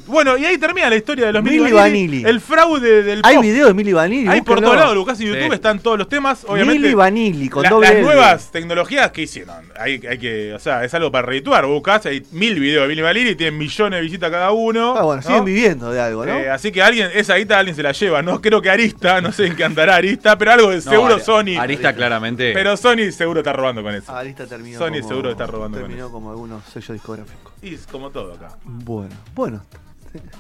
Bueno, 0.08 0.38
y 0.38 0.46
ahí 0.46 0.58
termina 0.58 0.90
la 0.90 0.96
historia 0.96 1.26
de 1.28 1.34
los 1.34 1.44
Milli 1.44 1.60
Milli 1.60 1.72
Vanilli. 1.74 2.24
El 2.26 2.40
fraude 2.40 3.04
del 3.04 3.22
Hay 3.26 3.36
pop. 3.36 3.44
videos 3.44 3.68
de 3.68 3.74
Milli 3.74 3.92
Vanilli. 3.92 4.28
Hay 4.30 4.42
por 4.42 4.62
todos 4.62 4.78
lados, 4.78 4.96
Lucas, 4.96 5.20
en 5.20 5.28
YouTube 5.28 5.48
Sí. 5.50 5.54
están 5.54 5.80
todos 5.80 5.98
los 5.98 6.08
temas. 6.08 6.46
Obviamente, 6.48 6.80
Milli 6.84 6.94
Vanilli 6.94 7.50
con 7.50 7.64
la- 7.64 7.70
doble 7.72 7.88
las 7.88 7.96
L. 7.98 8.04
nuevas 8.06 8.52
tecnologías 8.54 9.12
que 9.12 9.24
hicieron. 9.24 9.56
Hay, 9.78 10.00
hay 10.10 10.18
que, 10.18 10.54
o 10.54 10.60
sea, 10.60 10.86
es 10.86 10.94
algo 10.94 11.12
para 11.12 11.28
redituar. 11.28 11.66
Buscas, 11.66 12.06
hay 12.06 12.26
mil 12.32 12.58
videos 12.60 12.84
de 12.84 12.88
Milli 12.88 13.02
Vanilli, 13.02 13.36
tienen 13.36 13.58
millones 13.60 13.98
de 13.98 14.02
visitas 14.02 14.32
cada 14.32 14.52
uno. 14.52 14.96
Ah, 14.98 15.04
bueno, 15.04 15.22
¿no? 15.22 15.28
siguen 15.28 15.44
viviendo 15.46 15.92
de 15.92 16.00
algo, 16.00 16.26
¿no? 16.26 16.34
Eh, 16.40 16.50
así 16.50 16.72
que 16.72 16.82
alguien, 16.82 17.10
esa 17.14 17.36
guita 17.36 17.60
alguien 17.60 17.76
se 17.76 17.84
la 17.84 17.92
lleva. 17.92 18.22
No 18.22 18.40
creo 18.42 18.62
que 18.62 18.70
Arista, 18.70 19.20
no 19.20 19.34
sé 19.34 19.48
en 19.48 19.58
qué 19.58 19.66
andará 19.66 19.96
Arista, 19.98 20.38
pero 20.38 20.54
algo 20.54 20.70
de 20.70 20.78
No, 20.78 20.82
seguro 20.84 21.18
Ari- 21.18 21.22
Sony. 21.22 21.60
Arista 21.60 21.94
claramente. 21.94 22.54
Pero 22.54 22.78
Sony 22.78 23.12
seguro 23.12 23.42
está 23.42 23.52
robando 23.52 23.84
con 23.84 23.94
eso. 23.94 24.16
Ah, 24.16 24.24
lista 24.24 24.46
terminó. 24.48 24.80
Sony 24.80 25.00
como- 25.00 25.08
seguro 25.10 25.32
está 25.32 25.46
robando 25.48 25.78
con 25.80 25.88
Terminó 25.88 26.06
eso. 26.08 26.14
como 26.14 26.32
algunos 26.32 26.64
sellos 26.72 26.94
discográficos. 26.94 27.52
Y 27.62 27.74
es 27.76 27.86
como 27.88 28.10
todo 28.10 28.34
acá. 28.36 28.56
Bueno, 28.70 29.16
bueno. 29.36 29.62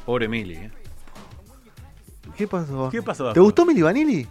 Pobre 0.06 0.28
Mili. 0.28 0.54
¿eh? 0.56 0.72
¿Qué 2.38 2.48
pasó? 2.48 2.90
¿Qué 2.90 3.02
pasó? 3.02 3.34
¿Te 3.34 3.40
gustó 3.40 3.66
Milli 3.66 3.82
Vanilli? 3.82 4.26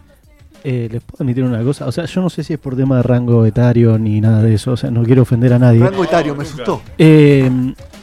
Eh, 0.63 0.89
¿Les 0.91 1.01
puedo 1.01 1.23
admitir 1.23 1.43
una 1.43 1.63
cosa? 1.63 1.85
O 1.85 1.91
sea, 1.91 2.05
yo 2.05 2.21
no 2.21 2.29
sé 2.29 2.43
si 2.43 2.53
es 2.53 2.59
por 2.59 2.75
tema 2.75 2.97
de 2.97 3.03
rango 3.03 3.45
etario 3.45 3.97
ni 3.97 4.19
nada 4.19 4.41
de 4.41 4.55
eso. 4.55 4.71
O 4.71 4.77
sea, 4.77 4.89
no 4.89 5.03
quiero 5.03 5.21
ofender 5.21 5.53
a 5.53 5.59
nadie. 5.59 5.79
Rango 5.81 6.03
etario, 6.03 6.35
me 6.35 6.43
asustó. 6.43 6.81
Eh, 6.97 7.49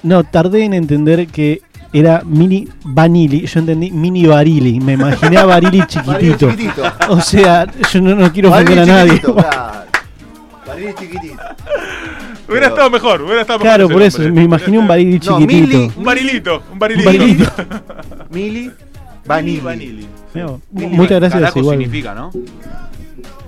no, 0.03 0.25
tardé 0.25 0.65
en 0.65 0.75
entender 0.75 1.27
que 1.27 1.61
era 1.93 2.23
mini 2.25 2.69
Vanilli. 2.85 3.47
Yo 3.47 3.61
entendí 3.61 3.91
mini 3.91 4.27
Barili. 4.27 4.81
Me 4.81 4.93
imaginé 4.93 5.39
a 5.39 5.45
Barili 5.45 5.83
chiquitito. 5.87 6.51
chiquitito. 6.51 6.83
O 7.09 7.21
sea, 7.21 7.67
yo 7.93 8.01
no, 8.01 8.15
no 8.15 8.33
quiero 8.33 8.51
ofender 8.51 8.79
a 8.79 8.87
nadie. 8.87 9.11
chiquitito, 9.13 9.35
claro. 9.37 9.85
Vanilli 10.67 10.95
chiquitito. 10.95 11.43
Hubiera 12.49 12.69
estado 12.69 12.91
mejor, 12.91 13.23
hubiera 13.23 13.41
estado 13.43 13.59
mejor. 13.59 13.69
Claro, 13.77 13.89
por 13.89 14.03
eso, 14.03 14.19
nombre. 14.23 14.41
me 14.41 14.45
imaginé 14.45 14.79
un 14.79 14.87
Barili 14.89 15.19
No, 15.19 15.39
chiquitito. 15.39 15.79
Mili- 15.79 15.93
Un 15.97 16.05
barilito, 16.05 16.63
un 16.73 16.79
barilito. 16.79 17.09
Un 17.11 17.17
barilito. 17.19 17.53
Milli 18.31 18.71
Vanilli. 19.27 19.61
Vanilli. 19.61 20.07
No, 20.35 20.61
Mili- 20.73 20.89
muchas 20.91 21.19
gracias. 21.21 21.33
Carajo 21.41 21.59
Igual. 21.59 21.79
significa, 21.79 22.15
¿no? 22.15 22.31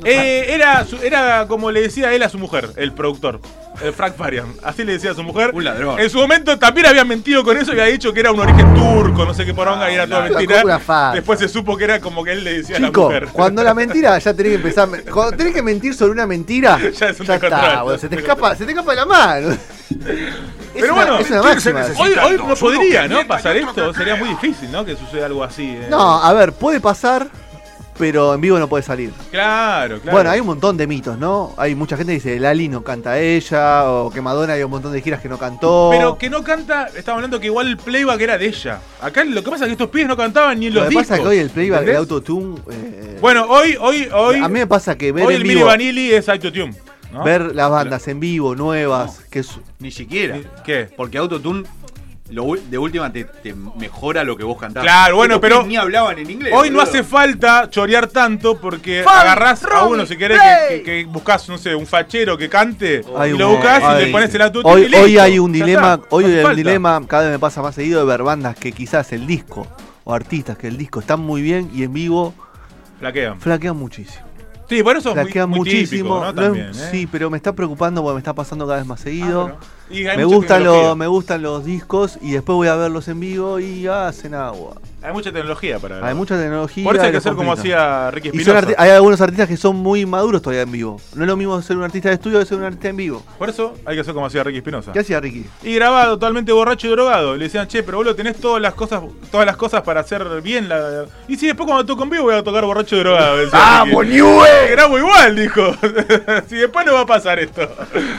Eh, 0.04 0.46
era, 0.54 0.84
su- 0.84 0.98
era 1.02 1.46
como 1.48 1.70
le 1.70 1.80
decía 1.82 2.12
él 2.12 2.22
a 2.22 2.28
su 2.28 2.38
mujer, 2.38 2.70
el 2.76 2.92
productor, 2.92 3.40
el 3.82 3.92
Frank 3.92 4.14
Farian. 4.16 4.46
Así 4.62 4.84
le 4.84 4.92
decía 4.92 5.10
a 5.10 5.14
su 5.14 5.22
mujer. 5.22 5.50
Un 5.54 5.64
ladrón. 5.64 5.98
En 5.98 6.08
su 6.08 6.18
momento 6.18 6.58
también 6.58 6.86
había 6.86 7.04
mentido 7.04 7.42
con 7.44 7.56
eso 7.56 7.70
y 7.72 7.80
había 7.80 7.92
dicho 7.92 8.12
que 8.12 8.20
era 8.20 8.30
un 8.32 8.38
origen 8.40 8.74
turco, 8.74 9.24
no 9.24 9.34
sé 9.34 9.44
qué 9.44 9.54
poronga, 9.54 9.90
y 9.90 9.94
era 9.94 10.06
toda 10.06 10.28
claro. 10.28 10.34
mentira. 10.46 10.78
Falsa. 10.78 11.14
Después 11.14 11.38
se 11.40 11.48
supo 11.48 11.76
que 11.76 11.84
era 11.84 12.00
como 12.00 12.22
que 12.24 12.32
él 12.32 12.44
le 12.44 12.58
decía 12.58 12.76
a 12.76 12.80
la 12.80 12.86
Chico, 12.88 13.04
mujer. 13.06 13.28
cuando 13.32 13.62
la 13.64 13.74
mentira 13.74 14.18
ya 14.18 14.34
tenés 14.34 14.50
que 14.52 14.56
empezar. 14.56 14.88
Cuando 15.12 15.36
tenés 15.36 15.52
que 15.54 15.62
mentir 15.62 15.94
sobre 15.94 16.12
una 16.12 16.26
mentira, 16.26 16.78
Ya 16.98 17.08
es 17.08 17.18
un 17.20 17.26
está, 17.26 17.38
descontrol. 17.38 17.78
boludo, 17.82 17.98
se 17.98 18.08
te 18.08 18.16
escapa, 18.16 18.54
se 18.56 18.64
te 18.64 18.70
escapa 18.72 18.90
de 18.92 18.96
la 18.96 19.06
mano. 19.06 19.48
Es 19.50 19.58
Pero 20.82 20.94
una- 20.94 21.02
bueno, 21.06 21.18
es 21.18 21.30
una 21.30 21.42
mentir 21.42 21.60
se 21.60 21.72
máxima. 21.72 21.80
necesita. 21.80 22.02
Hoy, 22.26 22.32
hoy 22.32 22.38
no 22.38 22.44
uno 22.44 22.54
podría, 22.56 23.02
que 23.02 23.08
¿no? 23.08 23.14
mienta 23.16 23.34
Pasar 23.34 23.56
esto. 23.56 23.94
Sería 23.94 24.14
crea. 24.14 24.16
muy 24.24 24.28
difícil, 24.28 24.70
¿no? 24.70 24.84
Que 24.84 24.96
suceda 24.96 25.26
algo 25.26 25.42
así. 25.42 25.70
eh. 25.70 25.86
No, 25.90 26.22
a 26.22 26.32
ver, 26.34 26.52
puede 26.52 26.80
pasar, 26.80 27.26
pero 27.98 28.32
en 28.34 28.40
vivo 28.40 28.58
no 28.58 28.68
puede 28.68 28.82
salir. 28.82 29.10
Claro, 29.30 30.00
claro. 30.00 30.12
Bueno, 30.16 30.30
hay 30.30 30.40
un 30.40 30.46
montón 30.46 30.76
de 30.76 30.86
mitos, 30.86 31.18
¿no? 31.18 31.52
Hay 31.56 31.74
mucha 31.74 31.96
gente 31.96 32.12
que 32.12 32.14
dice 32.18 32.38
Lali 32.40 32.68
no 32.68 32.82
canta 32.84 33.18
ella, 33.18 33.90
o 33.90 34.10
que 34.10 34.20
Madonna 34.20 34.52
hay 34.54 34.62
un 34.62 34.70
montón 34.70 34.92
de 34.92 35.02
giras 35.02 35.20
que 35.20 35.28
no 35.28 35.36
cantó. 35.38 35.88
Pero 35.92 36.16
que 36.16 36.30
no 36.30 36.42
canta, 36.44 36.86
estamos 36.96 37.18
hablando 37.18 37.40
que 37.40 37.46
igual 37.46 37.66
el 37.68 37.76
playback 37.76 38.20
era 38.20 38.38
de 38.38 38.46
ella. 38.46 38.80
Acá 39.02 39.24
lo 39.24 39.42
que 39.42 39.50
pasa 39.50 39.64
es 39.64 39.68
que 39.68 39.72
estos 39.72 39.88
pibes 39.88 40.06
no 40.08 40.16
cantaban 40.16 40.58
ni 40.58 40.66
en 40.68 40.74
Lo 40.74 40.80
los 40.80 40.88
que 40.88 40.90
discos. 40.90 41.06
pasa 41.08 41.16
es 41.16 41.20
que 41.22 41.28
hoy 41.28 41.38
el 41.38 41.50
playback, 41.50 41.80
¿entendés? 41.80 41.98
autotune. 41.98 42.58
eh, 42.70 43.18
Bueno, 43.20 43.46
hoy, 43.48 43.76
hoy, 43.80 44.08
hoy. 44.14 44.36
a 44.36 44.48
mí 44.48 44.54
me 44.60 44.66
pasa 44.66 44.96
que 44.96 45.10
ver 45.12 45.26
hoy 45.26 45.34
en 45.34 45.40
el 45.42 45.46
Mini 45.48 45.62
Vanilli 45.62 46.12
es 46.12 46.28
autotune. 46.28 46.74
¿no? 47.12 47.24
ver 47.24 47.54
las 47.54 47.70
bandas 47.70 48.06
en 48.08 48.20
vivo, 48.20 48.54
nuevas, 48.54 49.20
que 49.30 49.38
es- 49.38 49.58
Ni 49.78 49.90
siquiera. 49.90 50.38
¿Qué? 50.62 50.88
Porque 50.94 51.16
Autotune 51.16 51.64
lo 52.30 52.54
de 52.68 52.76
última 52.78 53.12
te, 53.12 53.24
te 53.24 53.54
mejora 53.54 54.22
lo 54.24 54.36
que 54.36 54.44
vos 54.44 54.58
cantás. 54.58 54.82
Claro, 54.82 55.16
bueno, 55.16 55.40
pero- 55.40 55.56
pibes 55.56 55.68
Ni 55.68 55.76
hablaban 55.76 56.18
en 56.18 56.30
inglés. 56.30 56.52
Hoy 56.54 56.70
no 56.70 56.80
hace 56.80 57.02
falta 57.02 57.68
chorear 57.70 58.06
tanto 58.08 58.58
porque 58.60 59.02
Fan, 59.02 59.20
agarrás 59.22 59.64
a 59.64 59.84
uno 59.86 60.04
si 60.06 60.16
querés 60.16 60.38
que, 60.68 60.74
que- 60.76 60.82
que 60.82 61.04
buscás, 61.06 61.48
no 61.48 61.56
sé, 61.58 61.74
un 61.74 61.86
fachero 61.86 62.36
que 62.36 62.48
cante 62.48 63.02
Hay 63.16 63.30
y 63.30 63.32
un- 63.32 63.38
lo 63.38 63.48
buscás 63.50 63.80
y 63.82 63.84
hay- 63.86 64.04
le 64.06 64.12
pones 64.12 64.34
el 64.34 64.42
autotune 64.42 64.74
Hoy, 64.74 64.88
y 64.90 64.94
hoy 64.94 65.18
hay 65.18 65.38
un 65.38 65.52
dilema, 65.52 65.94
está, 65.94 66.06
hoy 66.10 66.24
no 66.24 66.30
hay 66.30 66.44
un 66.44 66.56
dilema, 66.56 67.00
cada 67.06 67.22
vez 67.24 67.32
me 67.32 67.38
pasa 67.38 67.62
más 67.62 67.74
seguido 67.74 68.00
de 68.00 68.06
ver 68.06 68.22
bandas 68.22 68.56
que 68.56 68.72
quizás 68.72 69.12
el 69.12 69.26
disco 69.26 69.66
o 70.04 70.12
artistas 70.14 70.56
que 70.58 70.68
el 70.68 70.76
disco 70.76 71.00
están 71.00 71.20
muy 71.20 71.40
bien 71.42 71.70
y 71.74 71.82
en 71.82 71.92
vivo 71.92 72.34
Flaquean. 72.98 73.40
flaquean 73.40 73.76
muchísimo. 73.76 74.27
Sí, 74.68 74.82
por 74.82 74.96
eso 74.96 75.10
es 75.10 75.16
muy, 75.16 75.46
muy 75.46 75.58
muchísimo. 75.60 76.16
típico, 76.20 76.24
¿no? 76.26 76.34
También, 76.34 76.66
¿eh? 76.70 76.88
Sí, 76.90 77.06
pero 77.10 77.30
me 77.30 77.36
está 77.38 77.52
preocupando 77.54 78.02
porque 78.02 78.14
me 78.14 78.20
está 78.20 78.34
pasando 78.34 78.66
cada 78.66 78.78
vez 78.78 78.86
más 78.86 79.00
Ah, 79.00 79.04
seguido. 79.04 79.42
bueno. 79.42 79.56
Y 79.90 80.06
hay 80.06 80.18
me, 80.18 80.24
gustan 80.24 80.64
los, 80.64 80.96
me 80.96 81.06
gustan 81.06 81.40
los 81.40 81.64
discos 81.64 82.18
y 82.20 82.32
después 82.32 82.54
voy 82.56 82.68
a 82.68 82.76
verlos 82.76 83.08
en 83.08 83.20
vivo 83.20 83.58
y 83.58 83.86
hacen 83.86 84.34
agua. 84.34 84.74
Hay 85.08 85.14
mucha 85.14 85.32
tecnología 85.32 85.78
para 85.78 86.06
Hay 86.06 86.14
mucha 86.14 86.36
tecnología. 86.38 86.84
Por 86.84 86.94
eso 86.96 87.02
hay 87.04 87.08
que 87.08 87.12
lo 87.14 87.18
hacer 87.20 87.34
como 87.34 87.50
hacía 87.54 88.10
Ricky 88.10 88.28
Espinosa. 88.28 88.74
hay 88.76 88.90
algunos 88.90 89.18
artistas 89.22 89.48
que 89.48 89.56
son 89.56 89.76
muy 89.76 90.04
maduros 90.04 90.42
todavía 90.42 90.60
en 90.62 90.70
vivo. 90.70 91.00
No 91.14 91.22
es 91.24 91.28
lo 91.28 91.34
mismo 91.34 91.62
ser 91.62 91.78
un 91.78 91.84
artista 91.84 92.10
de 92.10 92.16
estudio 92.16 92.38
que 92.38 92.44
ser 92.44 92.58
un 92.58 92.64
artista 92.64 92.88
en 92.88 92.96
vivo. 92.96 93.22
Por 93.38 93.48
eso 93.48 93.72
hay 93.86 93.94
que 93.94 94.02
hacer 94.02 94.12
como 94.12 94.26
hacía 94.26 94.44
Ricky 94.44 94.58
Espinosa. 94.58 94.92
¿Qué 94.92 94.98
hacía 94.98 95.18
Ricky? 95.18 95.46
Y 95.62 95.74
grababa 95.76 96.04
totalmente 96.08 96.52
borracho 96.52 96.86
y 96.88 96.90
drogado. 96.90 97.34
Y 97.36 97.38
le 97.38 97.44
decían, 97.46 97.66
che, 97.68 97.82
pero 97.82 98.04
vos 98.04 98.16
tenés 98.16 98.36
todas 98.38 98.60
las 98.60 98.74
cosas, 98.74 99.02
todas 99.30 99.46
las 99.46 99.56
cosas 99.56 99.80
para 99.80 100.00
hacer 100.00 100.42
bien 100.42 100.68
la. 100.68 101.06
Y 101.26 101.36
si 101.38 101.46
después 101.46 101.66
cuando 101.66 101.86
toco 101.86 102.02
en 102.02 102.10
vivo 102.10 102.24
voy 102.24 102.34
a 102.34 102.42
tocar 102.42 102.66
borracho 102.66 102.94
y 102.96 102.98
drogado. 102.98 103.38
decía 103.38 103.84
Ricky. 103.84 104.18
Grabo 104.72 104.98
igual, 104.98 105.36
dijo. 105.36 105.74
si 106.48 106.56
después 106.56 106.84
no 106.84 106.92
va 106.92 107.00
a 107.00 107.06
pasar 107.06 107.38
esto. 107.38 107.66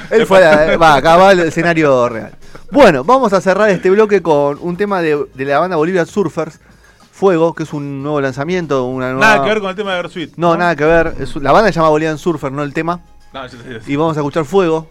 Él 0.09 0.25
fue, 0.25 0.43
a- 0.43 0.75
va, 0.75 0.95
acá 0.95 1.17
va 1.17 1.33
el 1.33 1.41
escenario 1.41 2.09
real. 2.09 2.31
Bueno, 2.71 3.03
vamos 3.03 3.31
a 3.33 3.41
cerrar 3.41 3.69
este 3.69 3.89
bloque 3.89 4.21
con 4.21 4.57
un 4.61 4.75
tema 4.77 5.01
de, 5.01 5.25
de 5.33 5.45
la 5.45 5.59
banda 5.59 5.75
Bolivia 5.75 6.05
Surfers, 6.05 6.59
Fuego, 7.19 7.53
que 7.53 7.63
es 7.63 7.73
un 7.73 8.01
nuevo 8.01 8.21
lanzamiento, 8.21 8.85
una 8.85 9.11
nueva... 9.11 9.19
Nada 9.19 9.43
que 9.43 9.49
ver 9.49 9.59
con 9.59 9.69
el 9.69 9.75
tema 9.75 9.91
de 9.93 10.01
Versuit. 10.03 10.33
No, 10.37 10.55
nada 10.55 10.73
que 10.77 10.85
ver. 10.85 11.15
Es- 11.19 11.35
la 11.35 11.51
banda 11.51 11.67
se 11.69 11.73
llama 11.75 11.89
Bolivian 11.89 12.17
Surfer, 12.17 12.49
no 12.49 12.63
el 12.63 12.73
tema. 12.73 13.01
No, 13.33 13.43
yo 13.45 13.57
sé, 13.57 13.73
yo 13.73 13.81
sé. 13.81 13.91
Y 13.91 13.97
vamos 13.97 14.15
a 14.15 14.21
escuchar 14.21 14.45
Fuego, 14.45 14.87